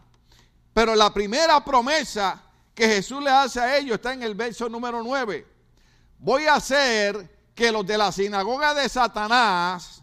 [0.73, 2.43] Pero la primera promesa
[2.75, 5.47] que Jesús le hace a ellos está en el verso número 9.
[6.19, 10.03] Voy a hacer que los de la sinagoga de Satanás,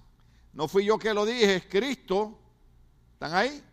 [0.54, 2.38] no fui yo que lo dije, es Cristo,
[3.14, 3.64] ¿están ahí?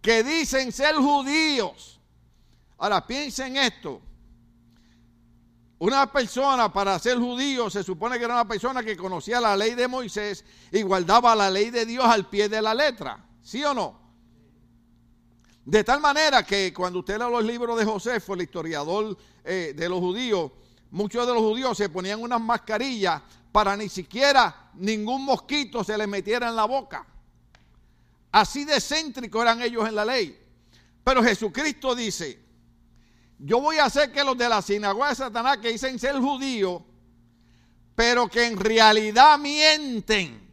[0.00, 2.00] Que dicen ser judíos.
[2.78, 4.00] Ahora piensen esto.
[5.78, 9.74] Una persona para ser judío se supone que era una persona que conocía la ley
[9.74, 13.24] de Moisés y guardaba la ley de Dios al pie de la letra.
[13.42, 14.03] ¿Sí o no?
[15.64, 19.88] De tal manera que cuando usted lee los libros de Josefo, el historiador eh, de
[19.88, 20.52] los judíos,
[20.90, 26.08] muchos de los judíos se ponían unas mascarillas para ni siquiera ningún mosquito se les
[26.08, 27.06] metiera en la boca.
[28.32, 30.38] Así de céntricos eran ellos en la ley.
[31.02, 32.42] Pero Jesucristo dice,
[33.38, 36.82] yo voy a hacer que los de la sinagoga de Satanás que dicen ser judíos,
[37.94, 40.44] pero que en realidad mienten.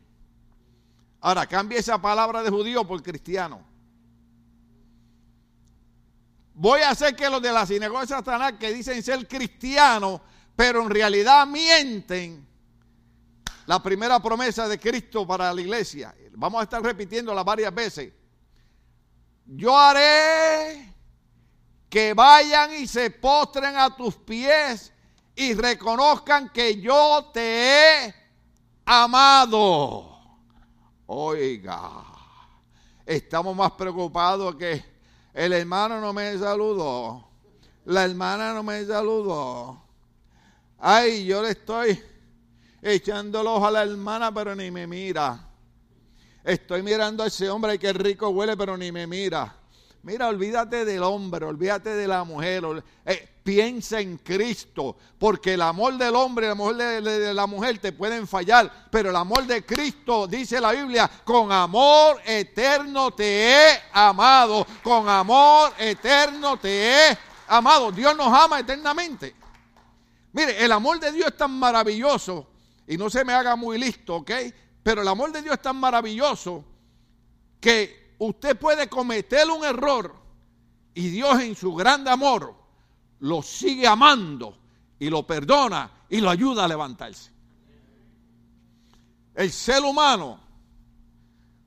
[1.22, 3.71] Ahora, cambie esa palabra de judío por cristiano.
[6.54, 10.22] Voy a hacer que los de la sinagoga de Satanás que dicen ser cristianos,
[10.56, 12.48] pero en realidad mienten.
[13.66, 16.14] La primera promesa de Cristo para la iglesia.
[16.32, 18.14] Vamos a estar repitiéndola varias veces.
[19.46, 20.94] Yo haré
[21.90, 24.94] que vayan y se postren a tus pies
[25.36, 28.16] y reconozcan que yo te he
[28.86, 30.20] amado.
[31.06, 32.04] Oiga,
[33.06, 34.91] estamos más preocupados que
[35.34, 37.28] el hermano no me saludó.
[37.86, 39.82] La hermana no me saludó.
[40.78, 42.02] Ay, yo le estoy
[42.82, 45.48] echando el ojo a la hermana, pero ni me mira.
[46.44, 49.56] Estoy mirando a ese hombre que rico huele, pero ni me mira.
[50.04, 52.64] Mira, olvídate del hombre, olvídate de la mujer.
[53.06, 57.80] Eh, piensa en Cristo, porque el amor del hombre y el amor de, la mujer
[57.80, 63.52] te pueden fallar, pero el amor de Cristo, dice la Biblia, con amor eterno te
[63.52, 67.92] he amado, con amor eterno te he amado.
[67.92, 69.36] Dios nos ama eternamente.
[70.34, 72.48] Mire, el amor de Dios es tan maravilloso,
[72.88, 74.32] y no se me haga muy listo, ¿ok?
[74.84, 76.64] Pero el amor de Dios es tan maravilloso
[77.60, 80.16] que usted puede cometer un error
[80.94, 82.61] y Dios en su gran amor
[83.22, 84.58] lo sigue amando
[85.00, 87.32] y lo perdona y lo ayuda a levantarse.
[89.34, 90.40] El ser humano,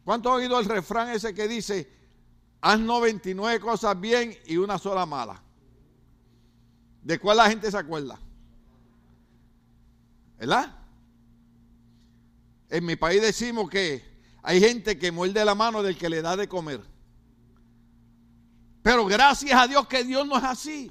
[0.05, 1.91] ¿cuánto ha oído el refrán ese que dice,
[2.61, 5.41] haz 99 cosas bien y una sola mala?
[7.03, 8.19] ¿De cuál la gente se acuerda?
[10.39, 10.77] ¿Verdad?
[12.69, 14.03] En mi país decimos que
[14.43, 16.81] hay gente que muerde la mano del que le da de comer.
[18.83, 20.91] Pero gracias a Dios que Dios no es así.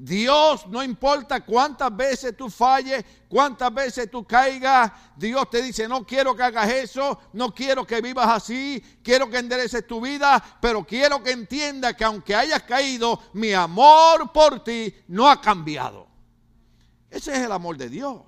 [0.00, 6.06] Dios, no importa cuántas veces tú falles, cuántas veces tú caigas, Dios te dice, no
[6.06, 10.86] quiero que hagas eso, no quiero que vivas así, quiero que endereces tu vida, pero
[10.86, 16.06] quiero que entiendas que aunque hayas caído, mi amor por ti no ha cambiado.
[17.10, 18.22] Ese es el amor de Dios.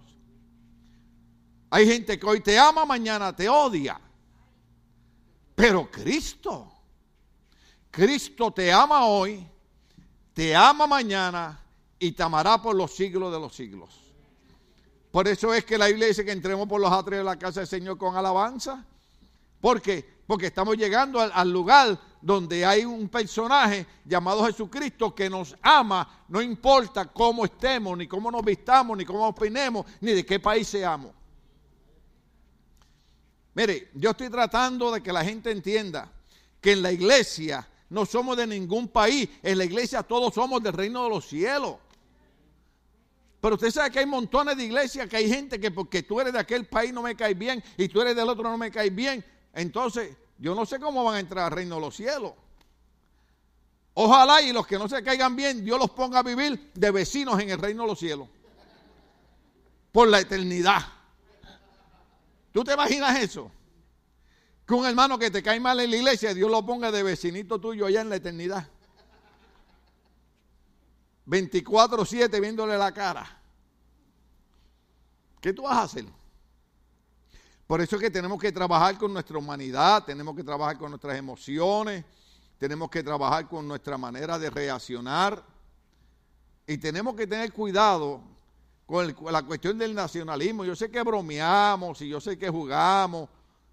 [1.70, 4.00] Hay gente que hoy te ama, mañana te odia.
[5.54, 6.72] Pero Cristo,
[7.92, 9.46] Cristo te ama hoy,
[10.34, 11.60] te ama mañana
[11.98, 13.90] y te amará por los siglos de los siglos.
[15.10, 17.60] Por eso es que la Biblia dice que entremos por los atrios de la casa
[17.60, 18.84] del Señor con alabanza.
[19.60, 20.20] ¿Por qué?
[20.26, 26.40] Porque estamos llegando al, lugar donde hay un personaje llamado Jesucristo que nos ama, no
[26.40, 31.12] importa cómo estemos, ni cómo nos vistamos, ni cómo opinemos, ni de qué país seamos.
[33.54, 36.10] Mire, yo estoy tratando de que la gente entienda
[36.60, 40.72] que en la iglesia no somos de ningún país, en la iglesia todos somos del
[40.72, 41.76] reino de los cielos.
[43.40, 46.32] Pero usted sabe que hay montones de iglesias, que hay gente que porque tú eres
[46.32, 48.94] de aquel país no me caes bien y tú eres del otro no me caes
[48.94, 49.24] bien.
[49.54, 52.32] Entonces, yo no sé cómo van a entrar al reino de los cielos.
[53.94, 57.40] Ojalá y los que no se caigan bien, Dios los ponga a vivir de vecinos
[57.40, 58.28] en el reino de los cielos.
[59.90, 60.80] Por la eternidad.
[62.52, 63.50] ¿Tú te imaginas eso?
[64.70, 67.60] Que un hermano que te cae mal en la iglesia, Dios lo ponga de vecinito
[67.60, 68.68] tuyo allá en la eternidad.
[71.26, 73.36] 24-7 viéndole la cara.
[75.40, 76.04] ¿Qué tú vas a hacer?
[77.66, 81.18] Por eso es que tenemos que trabajar con nuestra humanidad, tenemos que trabajar con nuestras
[81.18, 82.04] emociones,
[82.56, 85.44] tenemos que trabajar con nuestra manera de reaccionar
[86.64, 88.22] y tenemos que tener cuidado
[88.86, 90.64] con, la cuestión del nacionalismo.
[90.64, 93.28] Yo sé que bromeamos y yo sé que jugamos,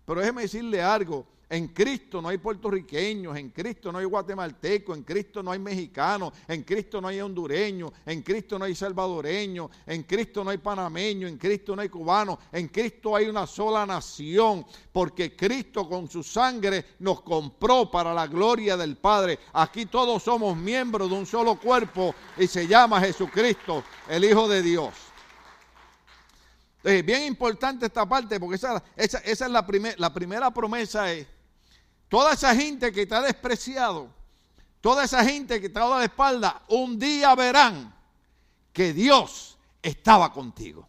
[0.08, 1.28] pero déjeme decirle algo.
[1.50, 6.34] En Cristo no hay puertorriqueños, en Cristo no hay guatemaltecos, en Cristo no hay mexicanos,
[6.48, 11.30] en Cristo no hay hondureños, en Cristo no hay salvadoreños, en Cristo no hay panameños,
[11.30, 16.22] en Cristo no hay cubanos, en Cristo hay una sola nación, porque Cristo con su
[16.24, 19.39] sangre nos compró para la gloria del Padre.
[19.54, 24.62] Aquí todos somos miembros de un solo cuerpo y se llama Jesucristo, el Hijo de
[24.62, 25.07] Dios.
[26.88, 29.65] Es bien importante esta parte porque esa, esa, esa es la,
[29.97, 31.12] la primera promesa.
[31.12, 31.28] Es,
[32.10, 34.10] Toda esa gente que te ha despreciado,
[34.80, 37.93] toda esa gente que te ha dado la espalda, un día verán
[38.71, 40.88] que Dios estaba contigo.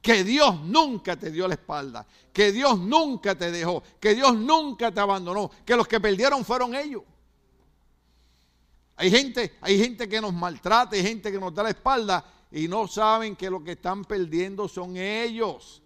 [0.00, 4.92] Que Dios nunca te dio la espalda, que Dios nunca te dejó, que Dios nunca
[4.92, 7.02] te abandonó, que los que perdieron fueron ellos.
[8.96, 12.24] Hay gente, hay gente que nos maltrata, hay gente que nos da la espalda
[12.54, 15.82] y no saben que lo que están perdiendo son ellos.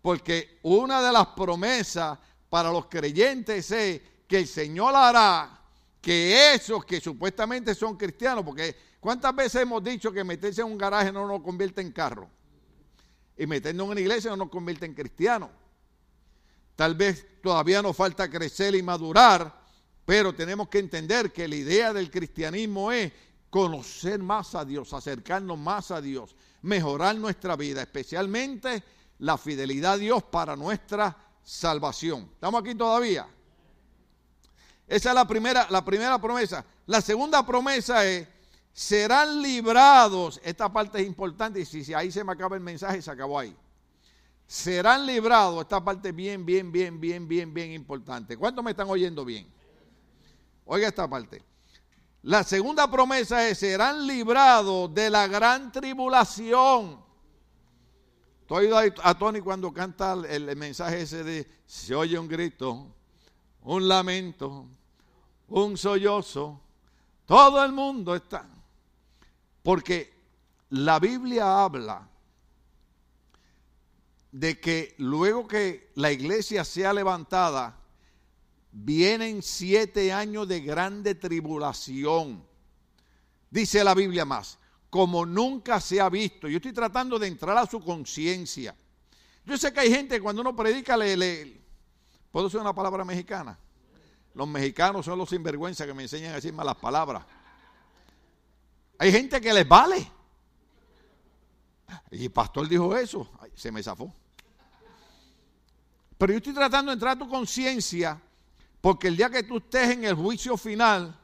[0.00, 2.18] Porque una de las promesas
[2.48, 5.60] para los creyentes es que el Señor hará
[6.00, 10.78] que esos que supuestamente son cristianos, porque ¿cuántas veces hemos dicho que meterse en un
[10.78, 12.30] garaje no nos convierte en carro?
[13.36, 15.50] Y meternos en una iglesia no nos convierte en cristianos.
[16.74, 19.60] Tal vez todavía nos falta crecer y madurar,
[20.06, 23.12] pero tenemos que entender que la idea del cristianismo es
[23.50, 28.82] conocer más a Dios, acercarnos más a Dios, mejorar nuestra vida, especialmente
[29.18, 32.30] la fidelidad a Dios para nuestra salvación.
[32.32, 33.26] ¿Estamos aquí todavía?
[34.86, 36.64] Esa es la primera, la primera promesa.
[36.86, 38.26] La segunda promesa es,
[38.72, 43.10] serán librados, esta parte es importante y si, ahí se me acaba el mensaje, se
[43.10, 43.56] acabó ahí.
[44.46, 48.36] Serán librados, esta parte bien, bien, bien, bien, bien, bien importante.
[48.36, 49.46] ¿Cuántos me están oyendo bien?
[50.64, 51.49] Oiga esta parte.
[52.22, 57.02] La segunda promesa es, serán librados de la gran tribulación.
[58.42, 58.68] Estoy
[59.02, 62.94] a Tony cuando canta el, mensaje ese de se oye un grito,
[63.62, 64.66] un lamento,
[65.48, 66.60] un sollozo.
[67.24, 68.44] Todo el mundo está.
[69.62, 70.12] Porque
[70.70, 72.08] la Biblia habla
[74.32, 77.79] de que luego que la iglesia sea levantada,
[78.72, 82.44] vienen siete años de grande tribulación.
[83.50, 86.48] Dice la Biblia más como nunca se ha visto.
[86.48, 88.74] Yo estoy tratando de entrar a su conciencia.
[89.46, 91.60] Yo sé que hay gente que cuando uno predica le,
[92.30, 93.56] ¿Puedo usar una palabra mexicana?
[94.34, 97.24] Los mexicanos son los sinvergüenza que me enseñan a decir malas palabras.
[98.98, 100.10] Hay gente que les vale.
[102.10, 103.30] Y el pastor dijo eso.
[103.54, 104.12] se me zafó.
[106.18, 108.20] Pero yo estoy tratando de entrar a tu conciencia
[108.80, 111.18] porque el día que tú estés en el juicio final,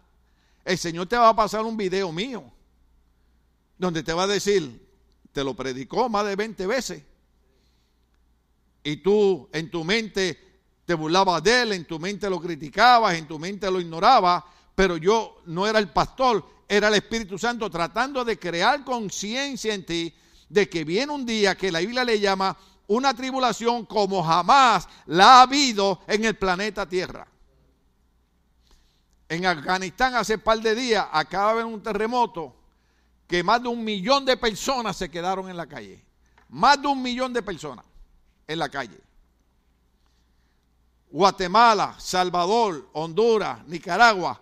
[0.65, 2.45] el Señor te va a pasar un video mío
[3.79, 4.87] donde te va a decir,
[5.33, 7.03] te lo predicó más de 20 veces.
[8.83, 10.39] Y tú en tu mente
[10.85, 14.97] te burlabas de él, en tu mente lo criticabas, en tu mente lo ignorabas, pero
[14.97, 20.15] yo no era el pastor, era el Espíritu Santo tratando de crear conciencia en ti
[20.49, 25.39] de que viene un día que la Biblia le llama una tribulación como jamás la
[25.39, 27.27] ha habido en el planeta Tierra.
[29.29, 32.55] En Afganistán hace par de días acaba de haber un terremoto
[33.27, 36.05] que más de un millón de personas se quedaron en la calle.
[36.49, 37.85] Más de un millón de personas
[38.47, 39.01] en la calle.
[41.11, 44.41] Guatemala, Salvador, Honduras, Nicaragua,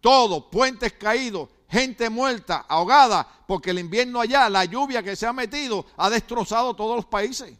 [0.00, 5.32] todos, puentes caídos, gente muerta, ahogada, porque el invierno allá, la lluvia que se ha
[5.32, 7.52] metido, ha destrozado todos los países.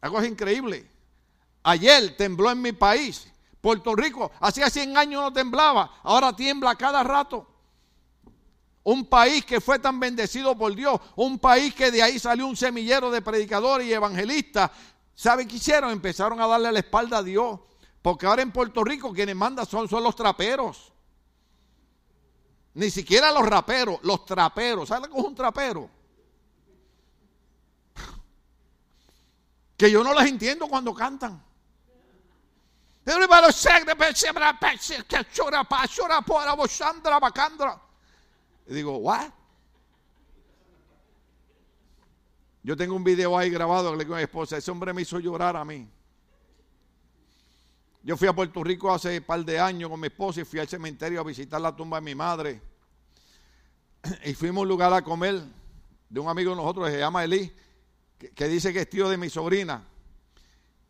[0.00, 0.88] Algo es increíble.
[1.62, 3.31] Ayer tembló en mi país,
[3.62, 4.32] Puerto Rico.
[4.40, 7.48] Hacía 100 años no temblaba, ahora tiembla cada rato.
[8.82, 12.56] Un país que fue tan bendecido por Dios, un país que de ahí salió un
[12.56, 14.72] semillero de predicadores y evangelistas.
[15.14, 15.92] ¿Saben qué hicieron?
[15.92, 17.60] Empezaron a darle la espalda a Dios.
[18.02, 20.92] Porque ahora en Puerto Rico quienes mandan son, son los traperos.
[22.74, 24.88] Ni siquiera los raperos, los traperos.
[24.88, 25.88] ¿Saben cómo es un trapero?
[29.76, 31.51] Que yo no les entiendo cuando cantan.
[38.66, 39.30] Y digo, ¿what?
[42.62, 45.02] Yo tengo un video ahí grabado que le digo a mi esposa, ese hombre me
[45.02, 45.88] hizo llorar a mí.
[48.04, 50.58] Yo fui a Puerto Rico hace un par de años con mi esposa y fui
[50.58, 52.60] al cementerio a visitar la tumba de mi madre.
[54.24, 55.42] Y fuimos a un lugar a comer
[56.08, 57.52] de un amigo de nosotros que se llama Eli,
[58.34, 59.84] que, dice que es tío de mi sobrina.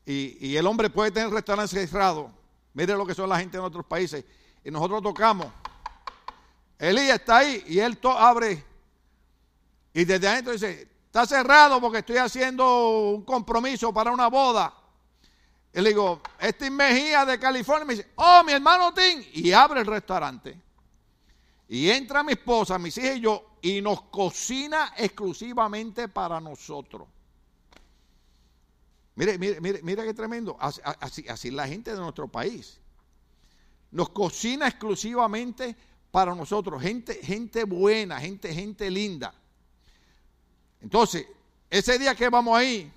[0.05, 2.31] Y, el hombre puede tener restaurantes cerrados.
[2.75, 4.25] Mire lo que son la gente en otros países.
[4.65, 5.47] Y nosotros tocamos.
[6.79, 8.65] Eli está ahí y él abre.
[9.95, 14.75] Y desde adentro dice, está cerrado porque estoy haciendo un compromiso para una boda.
[15.73, 17.85] Y le digo, este es Mejía de California.
[17.85, 19.25] Me dice, oh, mi hermano Tim.
[19.33, 20.61] Y abre el restaurante.
[21.69, 27.09] Y entra mi esposa, mis hijas y yo, y nos cocina exclusivamente para nosotros.
[29.15, 30.57] Mire, mire, mire, mire qué tremendo.
[30.59, 32.79] Así, así, la gente de nuestro país.
[33.91, 35.77] Nos cocina exclusivamente
[36.11, 36.81] para nosotros.
[36.83, 39.35] Gente, gente buena, gente, gente linda.
[40.81, 41.27] Entonces,
[41.69, 42.91] ese día que vamos ahí,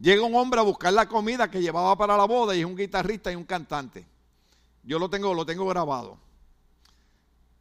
[0.00, 2.74] Llega un hombre a buscar la comida que llevaba para la boda y es un
[2.74, 4.06] guitarrista y un cantante.
[4.82, 6.18] Yo lo tengo, lo tengo grabado.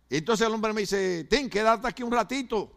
[0.09, 2.71] Y entonces el hombre me dice, ten, quédate aquí un ratito.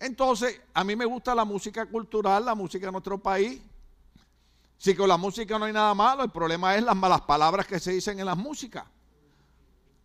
[0.00, 3.60] Entonces, a mí me gusta la música cultural, la música de nuestro país.
[4.76, 7.80] Si con la música no hay nada malo, el problema es las malas palabras que
[7.80, 8.84] se dicen en las músicas.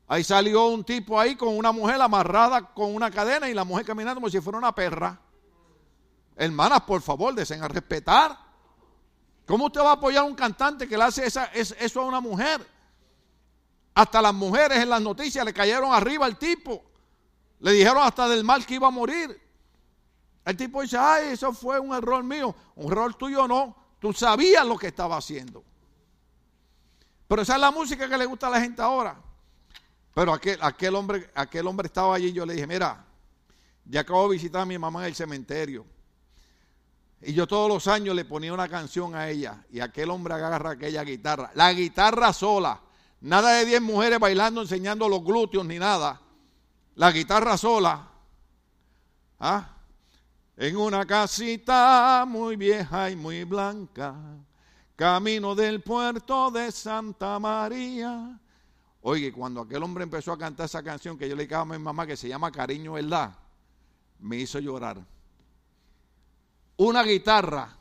[0.08, 3.86] Ahí salió un tipo ahí con una mujer amarrada con una cadena y la mujer
[3.86, 5.20] caminando como si fuera una perra.
[6.36, 8.38] Hermanas, por favor, deseen a respetar.
[9.46, 12.66] ¿Cómo usted va a apoyar a un cantante que le hace eso a una mujer?
[13.94, 16.84] Hasta las mujeres en las noticias le cayeron arriba al tipo.
[17.60, 19.40] Le dijeron hasta del mal que iba a morir.
[20.46, 22.56] El tipo dice, ay, eso fue un error mío.
[22.76, 23.76] Un error tuyo no.
[24.00, 25.64] Tú sabías lo que estaba haciendo.
[27.28, 29.16] Pero esa es la música que le gusta a la gente ahora.
[30.14, 33.06] Pero aquel, aquel, hombre, aquel hombre estaba allí y yo le dije, mira,
[33.86, 35.86] ya acabo de visitar a mi mamá en el cementerio.
[37.22, 40.72] Y yo todos los años le ponía una canción a ella y aquel hombre agarra
[40.72, 41.52] aquella guitarra.
[41.56, 42.82] La guitarra sola.
[43.22, 46.20] Nada de 10 mujeres bailando, enseñando los glúteos ni nada.
[46.96, 48.10] La guitarra sola.
[49.40, 49.70] ¿Ah?
[50.56, 54.16] En una casita muy vieja y muy blanca,
[54.96, 58.40] camino del puerto de Santa María.
[59.02, 61.78] Oye, cuando aquel hombre empezó a cantar esa canción que yo le dije a mi
[61.78, 63.36] mamá que se llama Cariño ¿verdad?
[64.20, 65.04] Me hizo llorar
[66.78, 67.76] una guitarra,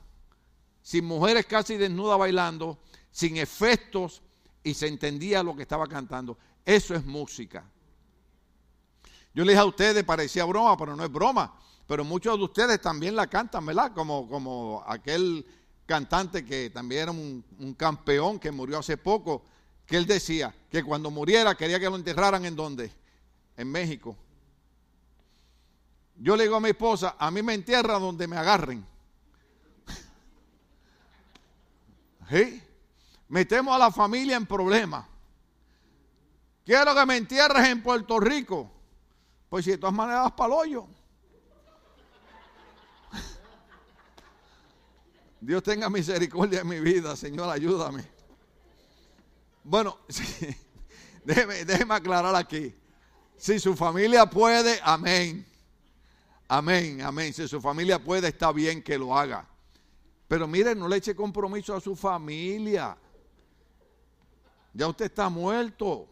[0.83, 2.79] sin mujeres casi desnudas bailando,
[3.11, 4.23] sin efectos
[4.63, 6.39] y se entendía lo que estaba cantando.
[6.65, 7.65] Eso es música.
[9.35, 11.59] Yo le dije a ustedes, parecía broma, pero no es broma.
[11.87, 13.93] Pero muchos de ustedes también la cantan, ¿verdad?
[13.95, 15.45] Como, como aquel
[15.87, 19.45] cantante que también era un, campeón que murió hace poco,
[19.87, 22.93] que él decía que cuando muriera quería que lo enterraran en dónde?
[23.57, 24.17] En México.
[26.17, 28.87] Yo le digo a mi esposa, a mí me entierra donde me agarren.
[32.31, 32.63] ¿Sí?
[33.29, 35.07] Metemos a la familia en problemas.
[36.65, 38.71] Quiero que me entierres en Puerto Rico.
[39.49, 40.87] Pues si de todas maneras para el hoyo.
[45.43, 48.05] Dios tenga misericordia en mi vida, Señor, ayúdame.
[49.65, 49.99] Bueno,
[51.25, 52.73] déjeme, déjeme aclarar aquí.
[53.37, 55.45] Si su familia puede, amén.
[56.47, 57.35] Amén, amén.
[57.35, 59.45] Si su familia puede, está bien que lo haga.
[60.29, 62.97] Pero mire, no le eche compromiso a su familia.
[64.73, 66.07] Ya usted está muerto.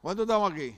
[0.00, 0.76] ¿Cuántos estamos aquí?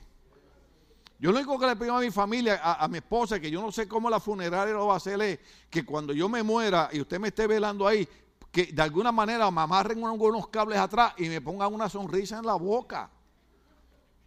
[1.21, 3.73] Yo lo único que le pido a mi familia, a, mi esposa, que yo no
[3.73, 7.01] sé cómo la funeraria lo va a hacer, es que cuando yo me muera y
[7.01, 8.09] usted me esté velando ahí,
[8.53, 12.47] que de alguna manera me amarren unos cables atrás y me pongan una sonrisa en
[12.47, 13.11] la boca.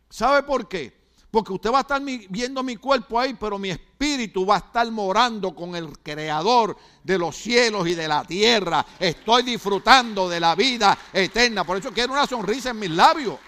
[0.10, 1.02] ¿Sabe por qué?
[1.32, 4.92] Porque usted va a estar viendo mi cuerpo ahí, pero mi espíritu va a estar
[4.92, 8.86] morando con el creador de los cielos y de la tierra.
[9.00, 11.64] Estoy disfrutando de la vida eterna.
[11.64, 13.40] Por eso quiero una sonrisa en mis labios.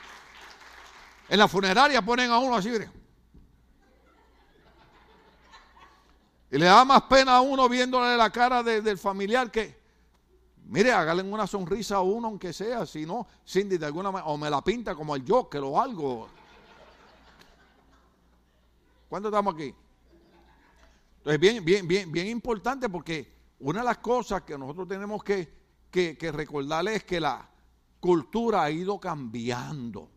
[1.27, 2.71] En la funeraria ponen a uno así.
[6.53, 9.81] Y le da más pena a uno viéndole la cara del familiar que
[10.65, 14.37] Mire, hágale una sonrisa a uno, aunque sea, si no, Cindy de alguna manera, o
[14.37, 16.29] me la pinta como el Joker o algo.
[19.09, 19.73] ¿Cuánto estamos aquí?
[21.17, 25.51] Entonces, bien, bien, bien, bien importante porque una de las cosas que nosotros tenemos que,
[25.89, 27.49] que, que recordarles es que la
[27.99, 30.07] cultura ha ido cambiando.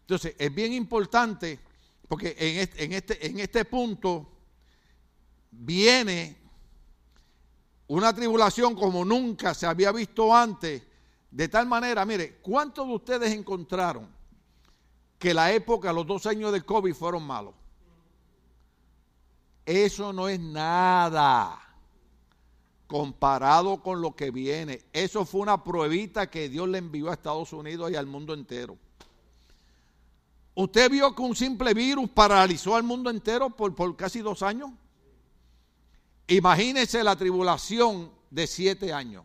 [0.00, 1.58] Entonces, es bien importante
[2.06, 4.37] porque en este, en este, en este punto
[5.50, 6.36] viene
[7.86, 10.82] una tribulación como nunca se había visto antes,
[11.30, 14.08] de tal manera, mire, ¿cuántos de ustedes encontraron
[15.18, 17.54] que la época, los dos años del COVID fueron malos?
[19.64, 21.60] Eso no es nada
[22.86, 24.82] comparado con lo que viene.
[24.92, 28.78] Eso fue una pruebita que Dios le envió a Estados Unidos y al mundo entero.
[30.54, 34.70] ¿Usted vio que un simple virus paralizó al mundo entero por, por casi dos años?
[36.28, 39.24] Imagínese la tribulación de siete años.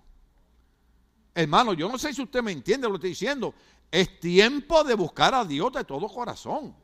[1.35, 3.53] Hermano, yo no sé si usted me entiende lo que estoy diciendo.
[3.91, 6.75] Es tiempo de buscar a Dios de todo corazón.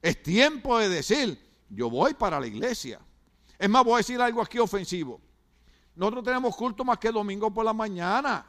[0.00, 3.00] Es tiempo de decir, yo voy para la iglesia.
[3.58, 5.20] Es más, voy a decir algo aquí ofensivo.
[5.94, 8.44] Nosotros tenemos culto más que domingo por la mañana.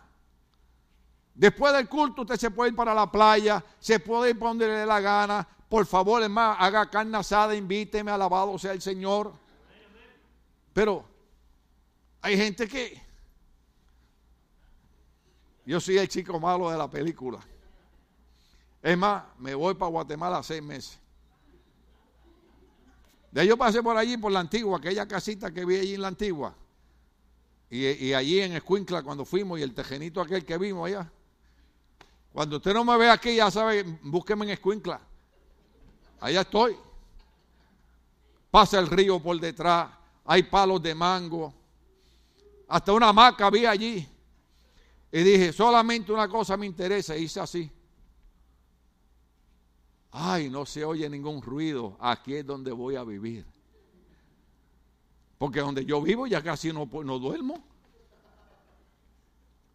[1.36, 4.68] Después del culto usted se puede ir para la playa, se puede ir para donde
[4.68, 5.48] le dé la gana.
[5.70, 9.34] Por favor, hermano, haga carne asada, invíteme, alabado sea el Señor.
[10.74, 11.06] Pero
[12.22, 13.02] hay gente que...
[15.66, 17.40] Yo soy el chico malo de la película.
[18.82, 21.00] Es más, me voy para Guatemala seis meses.
[23.32, 26.10] De yo pasé por allí, por la antigua, aquella casita que vi allí en la
[26.10, 26.54] antigua.
[27.70, 31.12] Y, allí en Escuincla, cuando fuimos, y el tejenito aquel que vimos allá.
[32.32, 35.02] Cuando usted no me ve aquí, ya sabe, búsqueme en Escuincla.
[36.20, 36.78] Allá estoy.
[38.52, 39.90] Pasa el río por detrás,
[40.26, 41.54] hay palos de mango.
[42.68, 44.08] Hasta una hamaca vi allí.
[45.12, 47.16] Y dije, solamente una cosa me interesa.
[47.16, 47.72] Hice así.
[50.12, 51.98] Ay, no se oye ningún ruido.
[52.00, 53.46] Aquí es donde voy a vivir.
[55.38, 57.64] Porque donde yo vivo ya casi no, no duermo.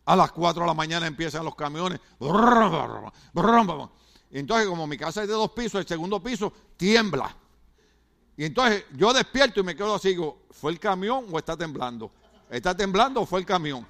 [0.06, 2.00] A las 4 de la mañana empiezan los camiones.
[4.30, 7.36] Entonces, como mi casa es de dos pisos, el segundo piso tiembla.
[8.38, 12.12] Y entonces yo despierto y me quedo así, digo, ¿fue el camión o está temblando?
[12.48, 13.84] ¿Está temblando o fue el camión?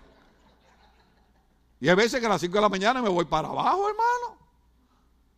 [1.78, 4.38] Y hay veces que a las 5 de la mañana me voy para abajo, hermano.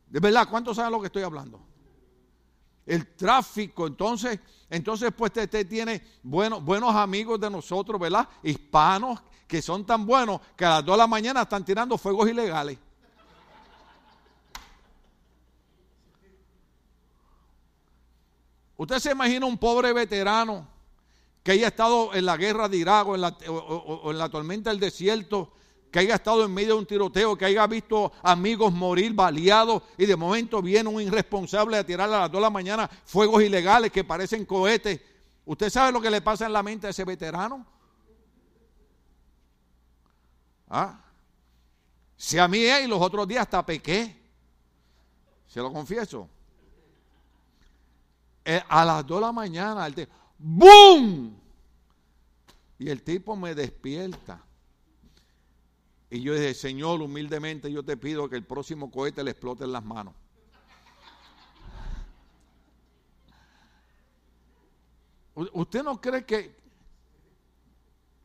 [0.07, 1.61] De verdad, ¿cuántos saben lo que estoy hablando?
[2.87, 4.39] El tráfico, entonces,
[4.71, 8.29] entonces pues usted, tiene buenos, buenos amigos de nosotros, ¿verdad?
[8.45, 12.31] Hispanos que son tan buenos que a las 2 de la mañana están tirando fuegos
[12.31, 12.79] ilegales.
[18.81, 20.67] Usted se imagina un pobre veterano
[21.43, 25.53] que haya estado en la guerra de Irak o en la, tormenta del desierto
[25.91, 30.07] que haya estado en medio de un tiroteo, que haya visto amigos morir baleados y
[30.07, 33.93] de momento viene un irresponsable a tirar a las 2 de la mañana fuegos ilegales
[33.93, 34.99] que parecen cohetes.
[35.45, 37.67] ¿Usted sabe lo que le pasa en la mente a ese veterano?
[40.71, 41.05] ¿Ah?
[42.17, 44.17] Si a mí es y los otros días hasta pequé,
[45.47, 46.31] se lo confieso.
[48.45, 51.37] Eh, a las 2 de la mañana, el ¡boom!
[52.79, 54.43] Y el tipo me despierta.
[56.09, 59.73] Y yo dije, Señor, humildemente yo te pido que el próximo cohete le explote en
[59.73, 60.15] las manos.
[65.35, 66.55] ¿Usted no cree que,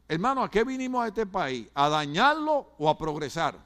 [0.07, 1.69] hermano, a qué vinimos a este país?
[1.73, 3.57] ¿A dañarlo o a progresar?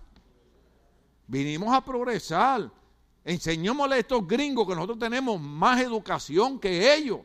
[1.26, 2.70] Vinimos a progresar.
[3.30, 7.20] Enseñémosle a estos gringos que nosotros tenemos más educación que ellos.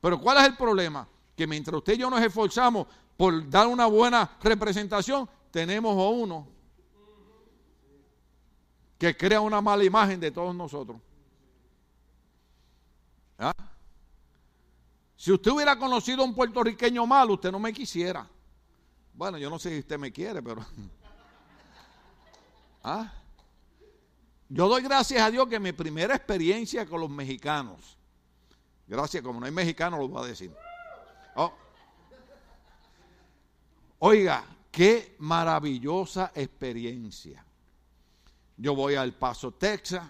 [0.00, 1.06] Pero ¿cuál es el problema?
[1.36, 2.86] Que mientras usted y yo nos esforzamos
[3.18, 6.48] por dar una buena representación, tenemos a uno
[8.96, 10.96] que crea una mala imagen de todos nosotros.
[13.38, 13.52] ¿Ah?
[15.16, 18.26] Si usted hubiera conocido a un puertorriqueño malo, usted no me quisiera.
[19.12, 20.64] Bueno, yo no sé si usted me quiere, pero...
[22.82, 23.19] ¿Ah?
[24.50, 27.96] Yo doy gracias a Dios que mi primera experiencia con los mexicanos,
[28.86, 30.52] gracias, como no hay mexicano, lo voy a decir.
[31.36, 31.52] Oh.
[34.00, 37.44] Oiga, Qué maravillosa experiencia.
[38.56, 40.08] Yo voy al Paso, Texas,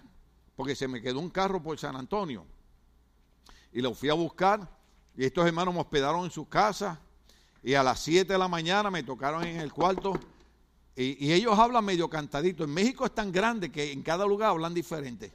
[0.54, 2.44] porque se me quedó un carro por San Antonio.
[3.72, 4.68] Y lo fui a buscar.
[5.16, 7.00] Y estos hermanos me hospedaron en su casa.
[7.62, 10.18] Y a las 7 de la mañana me tocaron en el cuarto.
[10.96, 12.64] Y, ellos hablan medio cantadito.
[12.64, 15.32] En México es tan grande que en cada lugar hablan diferente.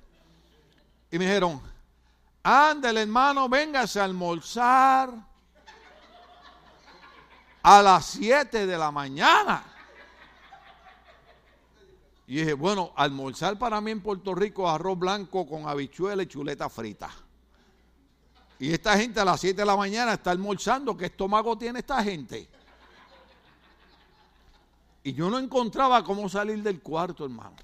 [1.12, 1.62] Y me dijeron,
[2.44, 5.10] ándale hermano, véngase a almorzar
[7.64, 9.64] a las 7 de la mañana.
[12.28, 16.70] Y dije, bueno, almorzar para mí en Puerto Rico arroz blanco con habichuela y chuleta
[16.70, 17.10] frita.
[18.58, 20.96] Y esta gente a las 7 de la mañana está almorzando.
[20.96, 22.48] ¿Qué estómago tiene esta gente?
[25.06, 27.56] Y yo no encontraba cómo salir del cuarto, hermano.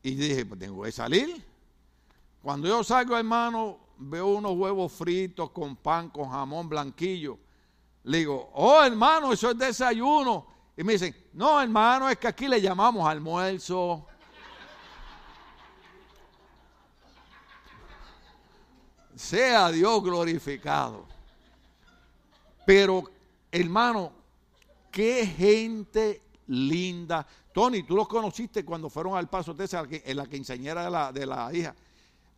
[0.00, 1.44] Y dije, pues tengo que salir.
[2.40, 7.36] Cuando yo salgo, hermano, veo unos huevos fritos con pan, con jamón blanquillo.
[8.04, 10.46] Le digo, oh hermano, eso es desayuno.
[10.76, 14.06] Y me dicen, no hermano, es que aquí le llamamos almuerzo.
[19.16, 21.06] sea Dios glorificado.
[22.64, 23.10] Pero,
[23.50, 24.23] hermano,
[24.94, 27.26] qué gente linda.
[27.52, 31.26] Tony, tú los conociste cuando fueron al Paso Texas, en la quinceañera de la, de
[31.26, 31.74] la hija.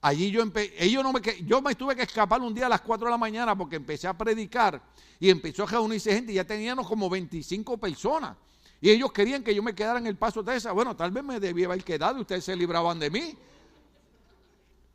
[0.00, 0.42] Allí yo
[0.78, 3.18] ellos no me, yo me tuve que escapar un día a las 4 de la
[3.18, 4.80] mañana porque empecé a predicar
[5.20, 8.36] y empezó a reunirse gente y ya teníamos como 25 personas.
[8.80, 10.72] Y ellos querían que yo me quedara en el Paso Texas.
[10.72, 13.36] Bueno, tal vez me debía haber quedado y ustedes se libraban de mí.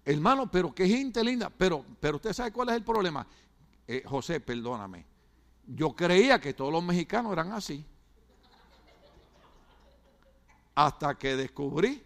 [0.04, 1.52] Hermano, pero qué gente linda.
[1.56, 3.28] Pero, pero usted sabe cuál es el problema.
[3.88, 5.11] Eh, José, perdóname.
[5.66, 7.86] Yo creía que todos los mexicanos eran así.
[10.76, 12.04] Hasta que descubrí.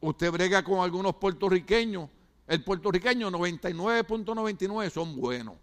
[0.00, 2.10] Usted brega con algunos puertorriqueños.
[2.46, 5.56] El puertorriqueño 99.99 son buenos.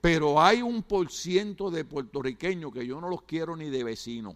[0.00, 4.34] Pero hay un por ciento de puertorriqueños que yo no los quiero ni de vecino.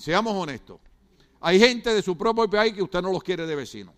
[0.00, 0.80] Seamos honestos.
[1.42, 3.92] Hay gente de su propio país que usted no los quiere de vecino.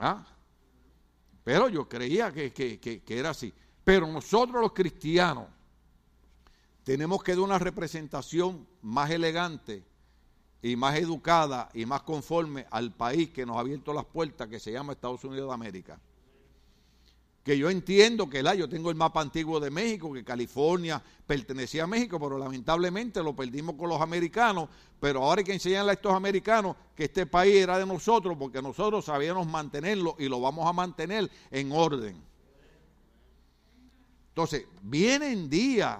[0.00, 0.26] ¿Ah?
[1.44, 3.54] Pero yo creía que, que, era así.
[3.84, 5.46] Pero nosotros los cristianos
[6.82, 9.84] tenemos que dar una representación más elegante
[10.60, 14.58] y más educada y más conforme al país que nos ha abierto las puertas, que
[14.58, 16.00] se llama Estados Unidos de América
[17.44, 21.84] que yo entiendo que la, yo tengo el mapa antiguo de México, que California pertenecía
[21.84, 25.94] a México, pero lamentablemente lo perdimos con los americanos, pero ahora hay que enseñarle a
[25.94, 30.66] estos americanos que este país era de nosotros, porque nosotros sabíamos mantenerlo y lo vamos
[30.66, 32.16] a mantener en orden.
[34.28, 35.98] Entonces, vienen días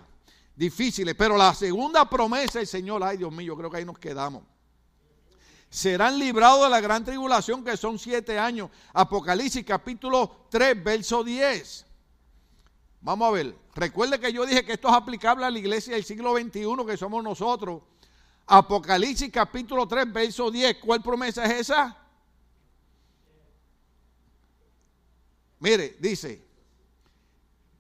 [0.57, 3.99] difíciles, pero la segunda promesa del Señor, ay Dios mío, yo creo que ahí nos
[3.99, 4.45] quedamos
[5.75, 8.71] serán librados de la gran tribulación que son siete años.
[8.93, 11.85] Apocalipsis capítulo 3, verso 10.
[13.01, 13.57] Vamos a ver.
[13.75, 16.97] Recuerde que yo dije que esto es aplicable a la iglesia del siglo XXI que
[16.97, 17.83] somos nosotros.
[18.47, 20.77] Apocalipsis capítulo 3, verso 10.
[20.77, 21.99] ¿Cuál promesa es esa?
[25.59, 26.41] Mire, dice,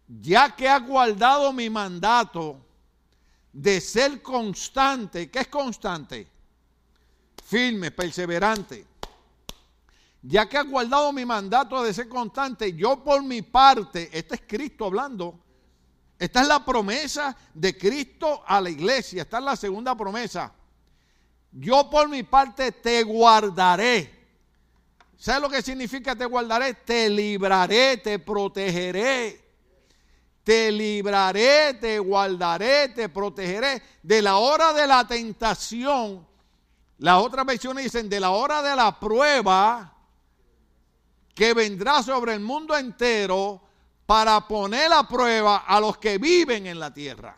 [0.08, 2.58] ya que ha guardado mi mandato
[3.52, 6.33] de ser constante, ¿qué es constante?
[7.44, 8.86] Firme, perseverante.
[10.22, 14.42] Ya que ha guardado mi mandato de ser constante, yo por mi parte, este es
[14.46, 15.38] Cristo hablando,
[16.18, 20.52] esta es la promesa de Cristo a la iglesia, esta es la segunda promesa.
[21.52, 24.24] Yo por mi parte te guardaré.
[25.18, 26.74] ¿Sabes lo que significa te guardaré?
[26.74, 29.44] Te libraré, te protegeré.
[30.42, 36.26] Te libraré, te guardaré, te protegeré de la hora de la tentación
[36.98, 39.92] las otras versiones dicen de la hora de la prueba
[41.34, 43.60] que vendrá sobre el mundo entero
[44.06, 47.36] para poner a prueba a los que viven en la tierra.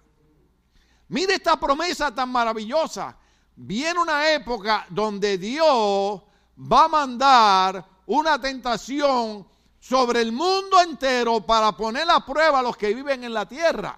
[1.09, 3.17] Mire esta promesa tan maravillosa.
[3.55, 6.23] Viene una época donde Dios
[6.61, 9.47] va a mandar una tentación
[9.81, 13.97] sobre el mundo entero para poner a prueba a los que viven en la tierra.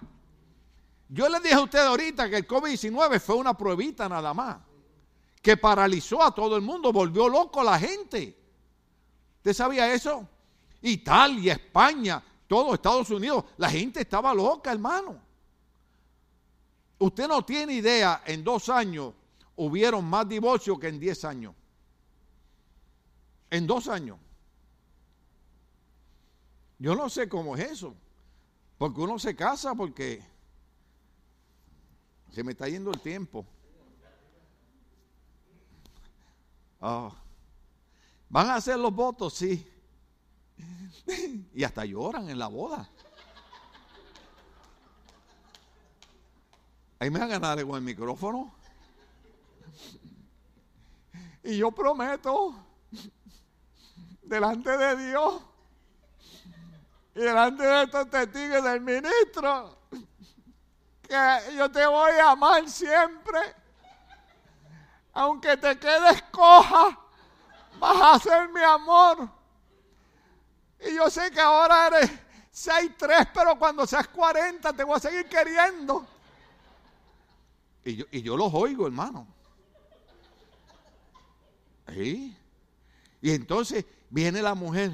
[1.09, 4.68] Yo les dije a usted ahorita que el COVID-19 fue una pruebita nada más
[5.41, 8.37] que paralizó a todo el mundo, volvió loco a la gente.
[9.37, 10.27] ¿Usted sabía eso?
[10.81, 15.21] Italia, España, todo Estados Unidos, la gente estaba loca, hermano.
[16.97, 19.13] Usted no tiene idea, en dos años
[19.55, 21.53] hubieron más divorcios que en diez años.
[23.49, 24.17] En dos años.
[26.77, 27.93] Yo no sé cómo es eso.
[28.77, 30.23] Porque uno se casa porque
[32.31, 33.45] se me está yendo el tiempo.
[36.79, 37.13] Oh.
[38.29, 39.33] ¿Van a hacer los votos?
[39.33, 39.65] Sí.
[41.53, 42.89] Y hasta lloran en la boda.
[46.99, 48.53] Ahí me van a ganar con el micrófono.
[51.43, 52.55] Y yo prometo,
[54.21, 55.41] delante de Dios
[57.15, 59.77] y delante de estos testigos del ministro,
[61.01, 63.39] que yo te voy a amar siempre
[65.13, 66.99] aunque te quedes coja,
[67.79, 69.29] vas a ser mi amor.
[70.79, 72.11] Y yo sé que ahora eres
[72.53, 76.05] 6'3, pero cuando seas 40 te voy a seguir queriendo.
[77.83, 79.27] Y yo, y yo los oigo, hermano.
[81.95, 82.35] Y
[83.21, 84.91] entonces viene la mujer.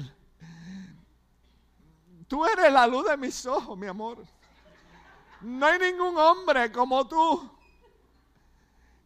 [2.26, 4.24] Tú eres la luz de mis ojos, mi amor.
[5.40, 7.55] No hay ningún hombre como tú.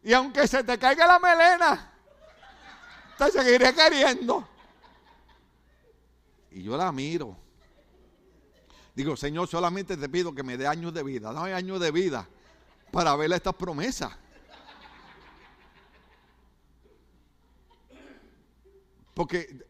[0.03, 1.93] Y aunque se te caiga la melena,
[3.17, 4.47] te seguiré queriendo.
[6.51, 7.37] Y yo la miro.
[8.95, 11.31] Digo, Señor, solamente te pido que me dé años de vida.
[11.31, 12.27] Dame años de vida
[12.91, 14.11] para ver estas promesas.
[19.13, 19.65] Porque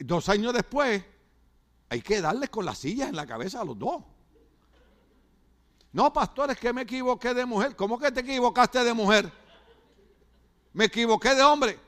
[0.00, 1.02] dos años después
[1.88, 4.02] hay que darles con las sillas en la cabeza a los dos.
[5.92, 7.74] No, pastor, es que me equivoqué de mujer.
[7.74, 9.32] ¿Cómo que te equivocaste de mujer?
[10.72, 11.78] Me equivoqué de hombre.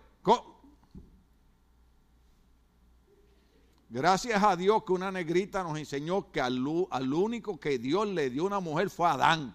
[3.93, 8.31] Gracias a Dios que una negrita nos enseñó que al, al, único que Dios le
[8.31, 9.53] dio una mujer fue Adán.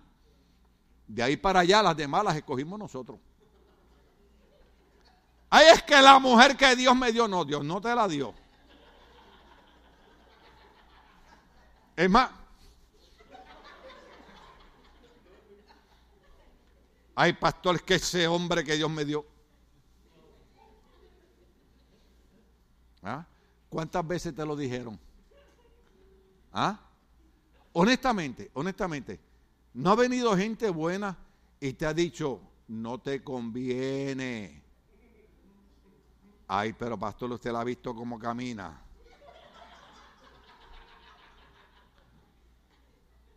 [1.08, 3.18] De ahí para allá las demás las escogimos nosotros.
[5.50, 8.34] Ay, es que la mujer que Dios me dio, no, Dios no te la dio.
[11.96, 12.30] Es más,
[17.16, 19.26] hay pastores que ese hombre que Dios me dio.
[23.02, 23.26] ¿Ah?
[23.70, 25.00] ¿Cuántas veces te lo dijeron?
[26.52, 26.80] ¿Ah?
[27.74, 29.20] Honestamente, honestamente,
[29.74, 31.18] ¿no ha venido gente buena
[31.60, 34.62] y te ha dicho, no te conviene?
[36.48, 38.82] Ay, pero pastor, usted la ha visto cómo camina.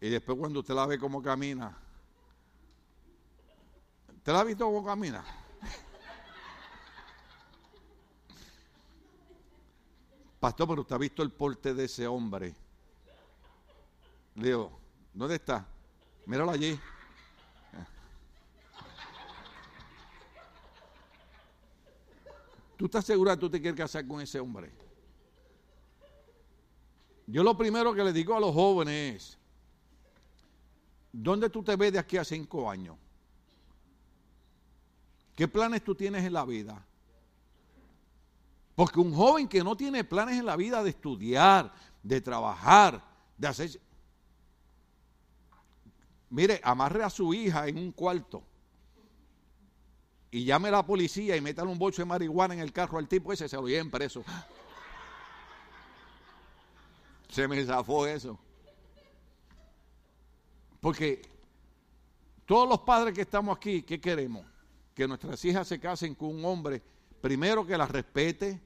[0.01, 1.77] Y después cuando usted la ve cómo camina,
[4.19, 5.25] ¿usted la ha visto cómo camina?
[10.39, 12.55] Pastor, pero usted ha visto el porte de ese hombre.
[14.35, 14.79] Leo,
[15.13, 15.67] ¿dónde está?
[16.27, 16.79] Míralo allí.
[22.77, 24.71] ¿Tú estás segura que tú te quieres casar con ese hombre?
[27.27, 29.39] Yo lo primero que le digo a los jóvenes es,
[31.13, 32.97] ¿dónde tú te ves de aquí a cinco años?
[35.39, 36.85] ¿Qué planes tú tienes en la vida?
[38.75, 41.73] Porque un joven que no tiene planes en la vida de estudiar,
[42.03, 43.01] de trabajar,
[43.37, 43.81] de hacer...
[46.29, 48.43] Mire, amarre a su hija en un cuarto
[50.33, 53.07] y llame a la policía y métale un bolso de marihuana en el carro al
[53.07, 54.25] tipo ese, se lo lleven preso.
[57.29, 58.37] Se me zafó eso.
[60.81, 61.23] Porque
[62.45, 64.45] todos los padres que estamos aquí, ¿qué queremos?
[64.99, 66.83] Que nuestras hijas se casen con un hombre,
[67.21, 68.61] primero que las respete,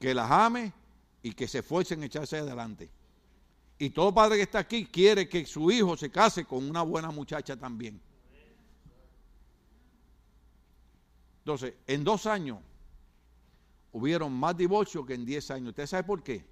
[0.00, 0.72] que las ame
[1.22, 2.90] y que se esfuercen en echarse adelante.
[3.78, 7.10] Y todo padre que está aquí quiere que su hijo se case con una buena
[7.10, 8.00] muchacha también.
[11.40, 12.60] Entonces, en dos años
[13.92, 15.68] hubieron más divorcios que en diez años.
[15.68, 16.46] ¿Usted sabe por qué?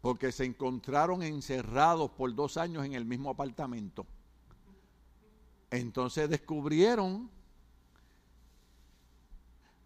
[0.00, 4.04] Porque se encontraron encerrados por dos años en el mismo apartamento.
[5.70, 7.30] Entonces descubrieron,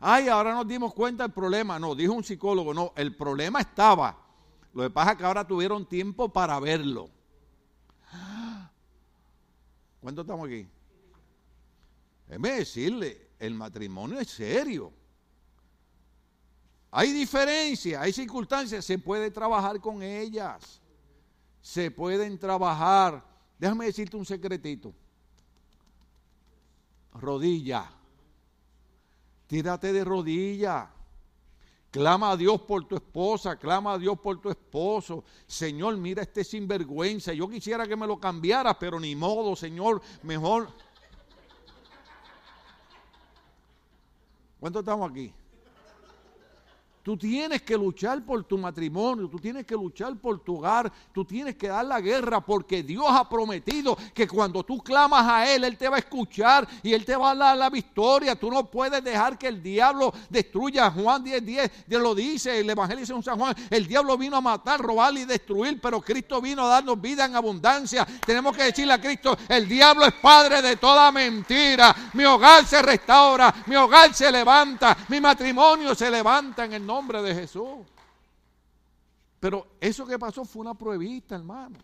[0.00, 1.78] ay, ahora nos dimos cuenta del problema.
[1.78, 4.18] No, dijo un psicólogo, no, el problema estaba.
[4.72, 7.10] Lo que pasa es que ahora tuvieron tiempo para verlo.
[10.00, 10.66] ¿Cuánto estamos aquí?
[12.26, 14.92] Déjeme decirle, el matrimonio es serio.
[16.92, 20.80] Hay diferencias, hay circunstancias, se puede trabajar con ellas.
[21.60, 23.24] Se pueden trabajar.
[23.58, 24.94] Déjame decirte un secretito.
[27.12, 27.90] Rodilla.
[29.50, 30.88] Tírate de rodilla.
[31.90, 35.24] Clama a Dios por tu esposa, clama a Dios por tu esposo.
[35.44, 37.32] Señor, mira este sinvergüenza.
[37.32, 40.00] Yo quisiera que me lo cambiara, pero ni modo, Señor.
[40.22, 40.68] Mejor
[44.60, 45.34] ¿Cuántos estamos aquí?
[47.10, 51.24] Tú tienes que luchar por tu matrimonio, tú tienes que luchar por tu hogar, tú
[51.24, 55.64] tienes que dar la guerra porque Dios ha prometido que cuando tú clamas a Él,
[55.64, 58.36] Él te va a escuchar y Él te va a dar la victoria.
[58.36, 60.88] Tú no puedes dejar que el diablo destruya.
[60.92, 64.40] Juan 10, 10, Dios lo dice, el Evangelio en San Juan, el diablo vino a
[64.40, 68.06] matar, robar y destruir, pero Cristo vino a darnos vida en abundancia.
[68.24, 71.92] Tenemos que decirle a Cristo, el diablo es padre de toda mentira.
[72.12, 76.99] Mi hogar se restaura, mi hogar se levanta, mi matrimonio se levanta en el nombre
[77.06, 77.86] de Jesús.
[79.40, 81.78] Pero eso que pasó fue una pruebita, hermano.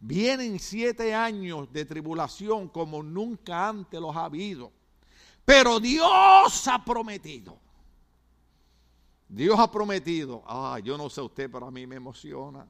[0.00, 4.72] Vienen siete años de tribulación como nunca antes los ha habido.
[5.44, 7.56] Pero Dios ha prometido.
[9.28, 10.42] Dios ha prometido.
[10.46, 12.66] Ah, yo no sé usted, pero a mí me emociona.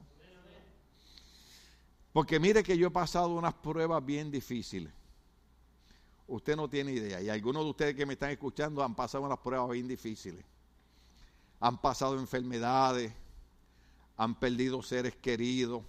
[2.11, 4.93] Porque mire que yo he pasado unas pruebas bien difíciles.
[6.27, 7.21] Usted no tiene idea.
[7.21, 10.45] Y algunos de ustedes que me están escuchando han pasado unas pruebas bien difíciles.
[11.63, 13.13] Han pasado enfermedades,
[14.17, 15.81] han perdido seres queridos.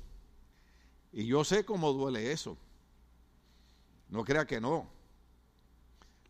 [1.12, 2.57] Y yo sé cómo duele eso.
[4.09, 4.87] No crea que no.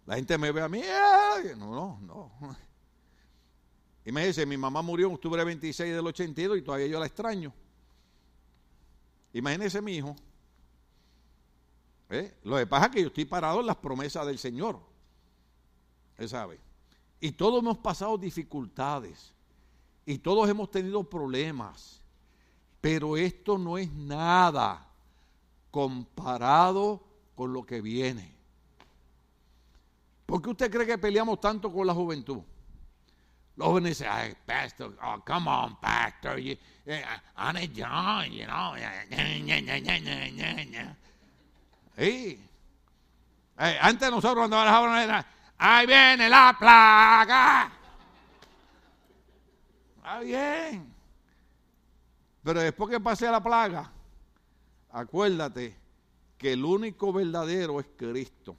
[0.07, 0.81] La gente me ve a mí,
[1.59, 2.57] no, no, no.
[4.07, 7.53] Imagínense, mi mamá murió en octubre 26 del 82 y todavía yo la extraño.
[9.35, 10.17] Imagínense mi hijo.
[12.09, 12.35] ¿Eh?
[12.45, 14.81] Lo que pasa es que yo estoy parado en las promesas del Señor.
[16.17, 16.64] Él sabe.
[17.25, 19.33] Y todos hemos pasado dificultades.
[20.05, 22.03] Y todos hemos tenido problemas.
[22.83, 24.87] Pero esto no es nada
[25.71, 27.03] comparado
[27.35, 28.31] con lo que viene.
[30.27, 32.43] ¿Por qué usted cree que peleamos tanto con la juventud?
[33.57, 36.59] Los jóvenes dicen, ay, pastor, oh, come on, pastor, you,
[37.39, 38.75] I'm young, you know.
[41.97, 42.39] Sí.
[43.57, 45.25] Eh, antes nosotros cuando jóvenes,
[45.59, 47.73] ahí viene la plaga.
[49.97, 50.95] Está bien.
[52.43, 53.91] Pero después que pase la plaga,
[54.91, 55.77] acuérdate
[56.37, 58.57] que el único verdadero es Cristo.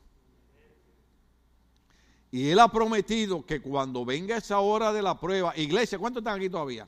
[2.32, 6.38] Y Él ha prometido que cuando venga esa hora de la prueba, iglesia, ¿cuántos están
[6.38, 6.88] aquí todavía?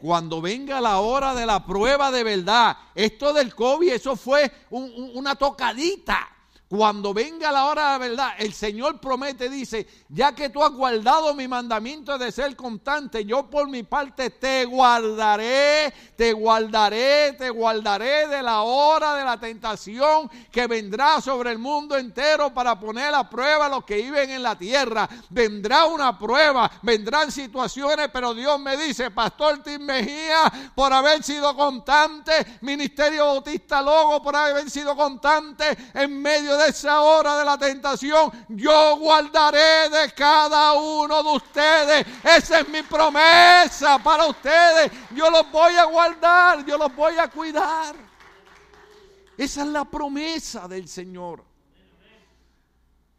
[0.00, 5.34] Cuando venga la hora de la prueba de verdad, esto del COVID, eso fue una
[5.34, 6.28] tocadita.
[6.76, 10.72] Cuando venga la hora de la verdad, el Señor promete, dice, ya que tú has
[10.72, 17.48] guardado mi mandamiento de ser constante, yo por mi parte te guardaré, te guardaré, te
[17.48, 23.14] guardaré de la hora de la tentación que vendrá sobre el mundo entero para poner
[23.14, 25.08] a prueba a los que viven en la tierra.
[25.30, 31.54] Vendrá una prueba, vendrán situaciones, pero Dios me dice, Pastor Tim Mejía, por haber sido
[31.54, 35.64] constante, Ministerio Bautista Logo, por haber sido constante
[35.94, 42.06] en medio de esa hora de la tentación, yo guardaré de cada uno de ustedes.
[42.22, 44.90] Esa es mi promesa para ustedes.
[45.14, 47.94] Yo los voy a guardar, yo los voy a cuidar.
[49.36, 51.44] Esa es la promesa del Señor.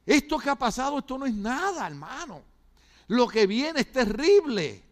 [0.05, 2.41] Esto que ha pasado, esto no es nada, hermano.
[3.07, 4.83] Lo que viene es terrible.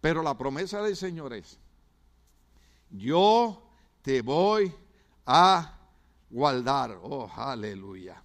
[0.00, 1.58] Pero la promesa del Señor es,
[2.90, 3.62] yo
[4.02, 4.74] te voy
[5.26, 5.79] a
[6.30, 6.98] guardar.
[7.02, 8.22] Oh, aleluya.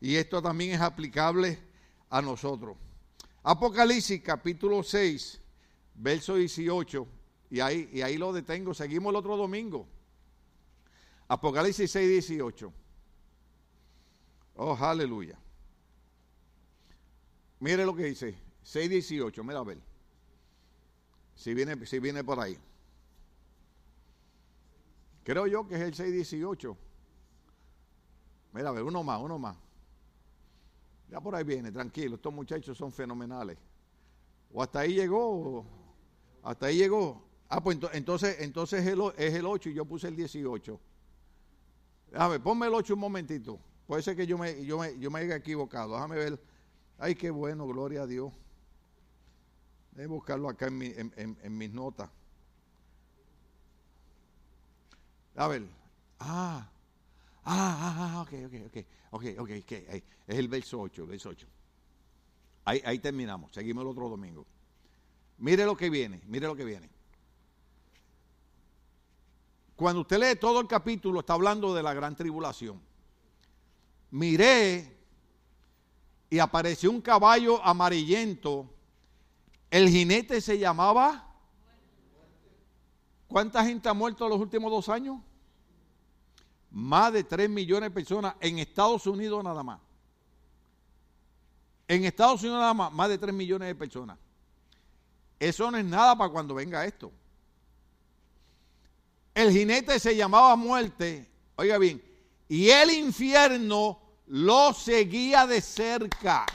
[0.00, 1.58] Y esto también es aplicable
[2.08, 2.76] a nosotros.
[3.42, 5.40] Apocalipsis capítulo 6,
[5.94, 7.06] verso 18.
[7.50, 8.72] Y ahí, y ahí lo detengo.
[8.72, 9.86] Seguimos el otro domingo.
[11.28, 12.72] Apocalipsis 6, 18.
[14.56, 15.38] Oh, aleluya.
[17.60, 18.36] Mire lo que dice.
[18.62, 19.44] 6, 18.
[19.44, 19.78] Mira a ver.
[21.34, 22.58] Si viene, si viene por ahí.
[25.24, 26.76] Creo yo que es el 6, 18.
[28.52, 29.56] Mira, a ver, uno más, uno más.
[31.08, 33.58] Ya por ahí viene, tranquilo, estos muchachos son fenomenales.
[34.52, 35.64] O hasta ahí llegó,
[36.42, 37.22] hasta ahí llegó.
[37.48, 40.80] Ah, pues entonces, entonces es el 8 y yo puse el 18.
[42.12, 43.58] Déjame, ponme el 8 un momentito.
[43.86, 45.94] Puede ser que yo me, yo me, yo me haya equivocado.
[45.94, 46.40] Déjame ver.
[46.98, 48.32] Ay, qué bueno, gloria a Dios.
[49.92, 52.08] Déjame buscarlo acá en, mi, en, en mis notas.
[55.34, 55.66] A ver.
[56.20, 56.68] Ah,
[57.44, 60.04] Ah, ah, ah, ok, ok, ok, ok, ok, okay.
[60.26, 61.46] es el verso 8, verso 8.
[62.64, 64.46] Ahí, ahí terminamos, seguimos el otro domingo.
[65.38, 66.90] Mire lo que viene, mire lo que viene.
[69.74, 72.78] Cuando usted lee todo el capítulo, está hablando de la gran tribulación.
[74.10, 74.98] Miré
[76.28, 78.68] y apareció un caballo amarillento.
[79.70, 81.26] El jinete se llamaba.
[83.26, 85.22] ¿Cuánta gente ha muerto en los últimos dos años?
[86.70, 89.80] Más de 3 millones de personas en Estados Unidos nada más.
[91.88, 94.16] En Estados Unidos nada más, más de 3 millones de personas.
[95.38, 97.10] Eso no es nada para cuando venga esto.
[99.34, 102.02] El jinete se llamaba muerte, oiga bien,
[102.48, 106.46] y el infierno lo seguía de cerca.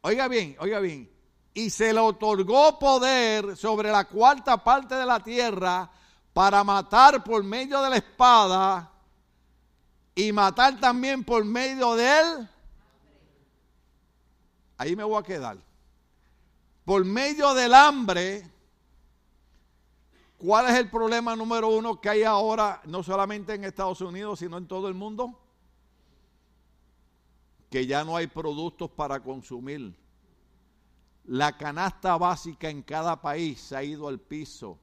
[0.00, 1.10] Oiga bien, oiga bien,
[1.54, 5.90] y se le otorgó poder sobre la cuarta parte de la tierra
[6.34, 8.92] para matar por medio de la espada
[10.14, 12.48] y matar también por medio de él.
[14.76, 15.56] Ahí me voy a quedar.
[16.84, 18.46] Por medio del hambre,
[20.36, 24.58] ¿cuál es el problema número uno que hay ahora, no solamente en Estados Unidos, sino
[24.58, 25.40] en todo el mundo?
[27.74, 29.98] que ya no hay productos para consumir.
[31.24, 34.78] La canasta básica en cada país se ha ido al piso.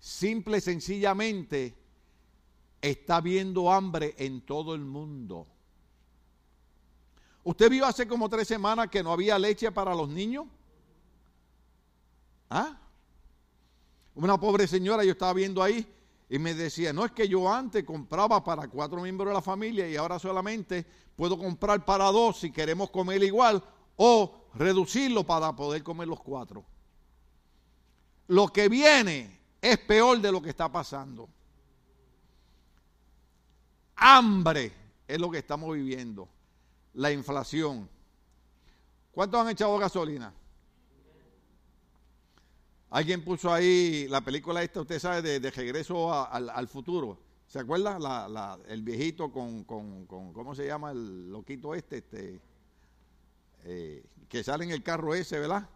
[0.00, 1.76] Simple y sencillamente
[2.80, 5.46] está habiendo hambre en todo el mundo.
[7.44, 10.46] ¿Usted vio hace como tres semanas que no había leche para los niños?
[12.48, 12.78] ¿Ah?
[14.14, 15.86] Una pobre señora yo estaba viendo ahí
[16.30, 19.88] y me decía, no es que yo antes compraba para cuatro miembros de la familia
[19.88, 23.62] y ahora solamente puedo comprar para dos si queremos comer igual
[23.96, 26.64] o reducirlo para poder comer los cuatro.
[28.28, 31.28] Lo que viene es peor de lo que está pasando.
[33.96, 34.72] Hambre
[35.06, 36.28] es lo que estamos viviendo.
[36.94, 37.88] La inflación.
[39.12, 40.32] ¿Cuántos han echado gasolina?
[42.90, 47.18] Alguien puso ahí la película esta, usted sabe, de, regreso al, futuro.
[47.46, 48.58] ¿Se acuerda?
[48.68, 51.98] el viejito con, ¿cómo se llama el loquito este?
[51.98, 52.40] este
[53.64, 55.68] eh, que sale en el carro ese, ¿verdad?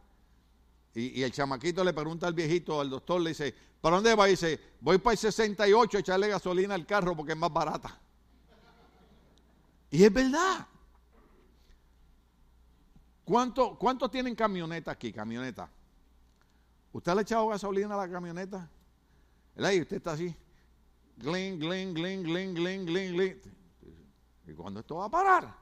[0.95, 3.55] Y, el chamaquito le pregunta al viejito, al doctor, le dice,
[3.85, 4.25] ¿para dónde va?
[4.25, 8.01] Dice, voy para el 68 a echarle gasolina al carro porque es más barata.
[9.91, 10.67] Y es verdad.
[13.27, 15.13] ¿Cuánto, ¿Cuántos tienen camioneta aquí?
[15.13, 15.69] Camioneta.
[16.95, 18.71] ¿Usted le ha echado gasolina a la camioneta?
[19.55, 20.35] Y usted está así.
[21.19, 23.41] Gling, gling, gling, gling, gling, gling, gling.
[24.47, 25.55] ¿Y cuándo esto va a parar?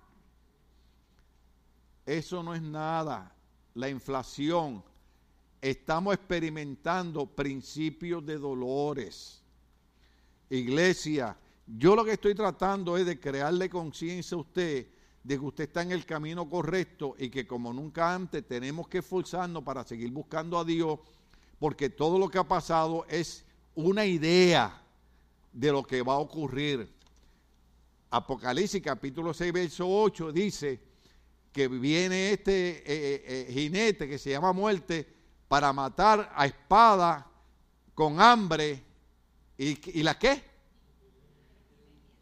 [2.06, 3.34] Eso no es nada.
[3.74, 4.84] La inflación.
[5.62, 9.40] Estamos experimentando principios de dolores.
[10.50, 14.88] Iglesia, yo lo que estoy tratando es de crearle conciencia a usted
[15.22, 18.98] de que usted está en el camino correcto y que como nunca antes tenemos que
[18.98, 20.98] esforzarnos para seguir buscando a Dios
[21.60, 23.44] porque todo lo que ha pasado es
[23.76, 24.82] una idea
[25.52, 26.92] de lo que va a ocurrir.
[28.10, 30.80] Apocalipsis capítulo 6, verso 8 dice
[31.52, 35.21] que viene este eh, eh, eh, jinete que se llama muerte
[35.52, 37.26] para matar a espada
[37.92, 38.82] con hambre.
[39.58, 40.42] ¿Y, la qué?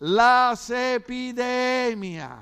[0.01, 2.41] Las epidemias.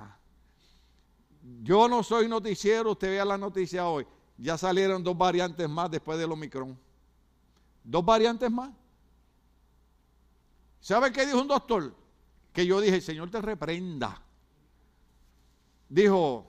[1.62, 4.06] Yo no soy noticiero, usted vea la noticia hoy.
[4.38, 6.74] Ya salieron dos variantes más después del Omicron.
[7.84, 8.70] Dos variantes más.
[10.80, 11.94] ¿Sabe qué dijo un doctor?
[12.50, 14.22] Que yo dije, Señor te reprenda.
[15.86, 16.47] Dijo,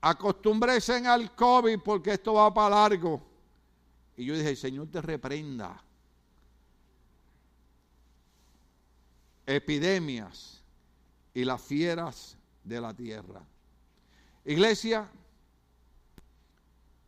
[0.00, 3.22] acostúmbrese al COVID porque esto va para largo.
[4.16, 5.82] Y yo dije, Señor te reprenda.
[9.46, 10.62] Epidemias
[11.34, 13.42] y las fieras de la tierra.
[14.44, 15.10] Iglesia,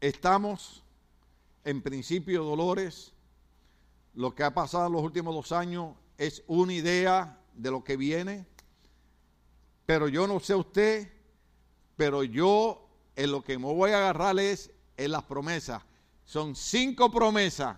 [0.01, 0.82] estamos
[1.64, 3.12] en principio dolores
[4.14, 7.97] lo que ha pasado en los últimos dos años es una idea de lo que
[7.97, 8.47] viene,
[9.86, 11.11] pero yo no sé usted,
[12.03, 12.84] pero yo
[13.14, 15.80] en lo que me voy a agarrar es en las promesas.
[16.24, 17.76] Son cinco promesas,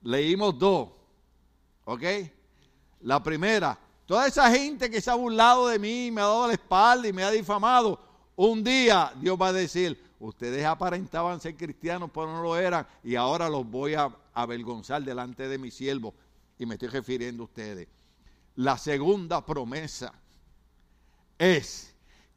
[0.00, 0.90] leímos dos,
[1.84, 2.04] ¿ok?
[3.00, 6.52] La primera, toda esa gente que se ha burlado de mí, me ha dado la
[6.52, 8.00] espalda y me ha difamado,
[8.36, 13.16] un día Dios va a decir, ustedes aparentaban ser cristianos, pero no lo eran, y
[13.16, 16.14] ahora los voy a avergonzar delante de mi siervo.
[16.60, 17.88] Y me estoy refiriendo a ustedes.
[18.54, 20.12] La segunda promesa
[21.36, 21.87] es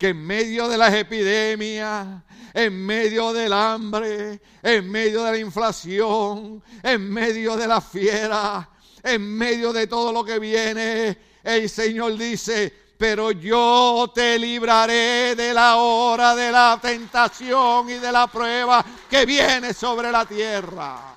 [0.02, 2.24] que en medio de las epidemias,
[2.56, 8.68] en medio del hambre, en medio de la inflación, en medio de la fiera,
[9.04, 15.54] en medio de todo lo que viene, el Señor dice, pero yo te libraré de
[15.54, 21.14] la hora de la tentación y de la prueba que viene sobre la tierra.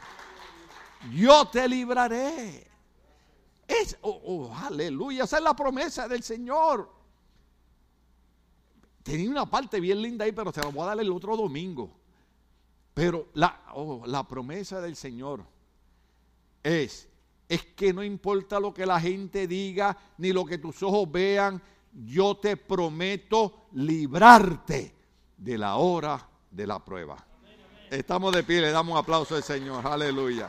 [1.11, 2.71] Yo te libraré.
[3.67, 7.04] Es, oh, oh, aleluya, esa es la promesa del Señor.
[9.05, 11.91] Tenía una parte bien linda ahí, pero se la voy a dar el otro domingo.
[12.95, 13.61] Pero la,
[14.07, 15.45] la promesa del Señor
[16.63, 17.07] es,
[17.47, 21.63] es que no importa lo que la gente diga, ni lo que tus ojos vean,
[21.93, 24.95] yo te prometo librarte
[25.37, 27.23] de la hora de la prueba.
[27.91, 29.87] Estamos de pie, le damos un aplauso al Señor.
[29.87, 30.49] Aleluya.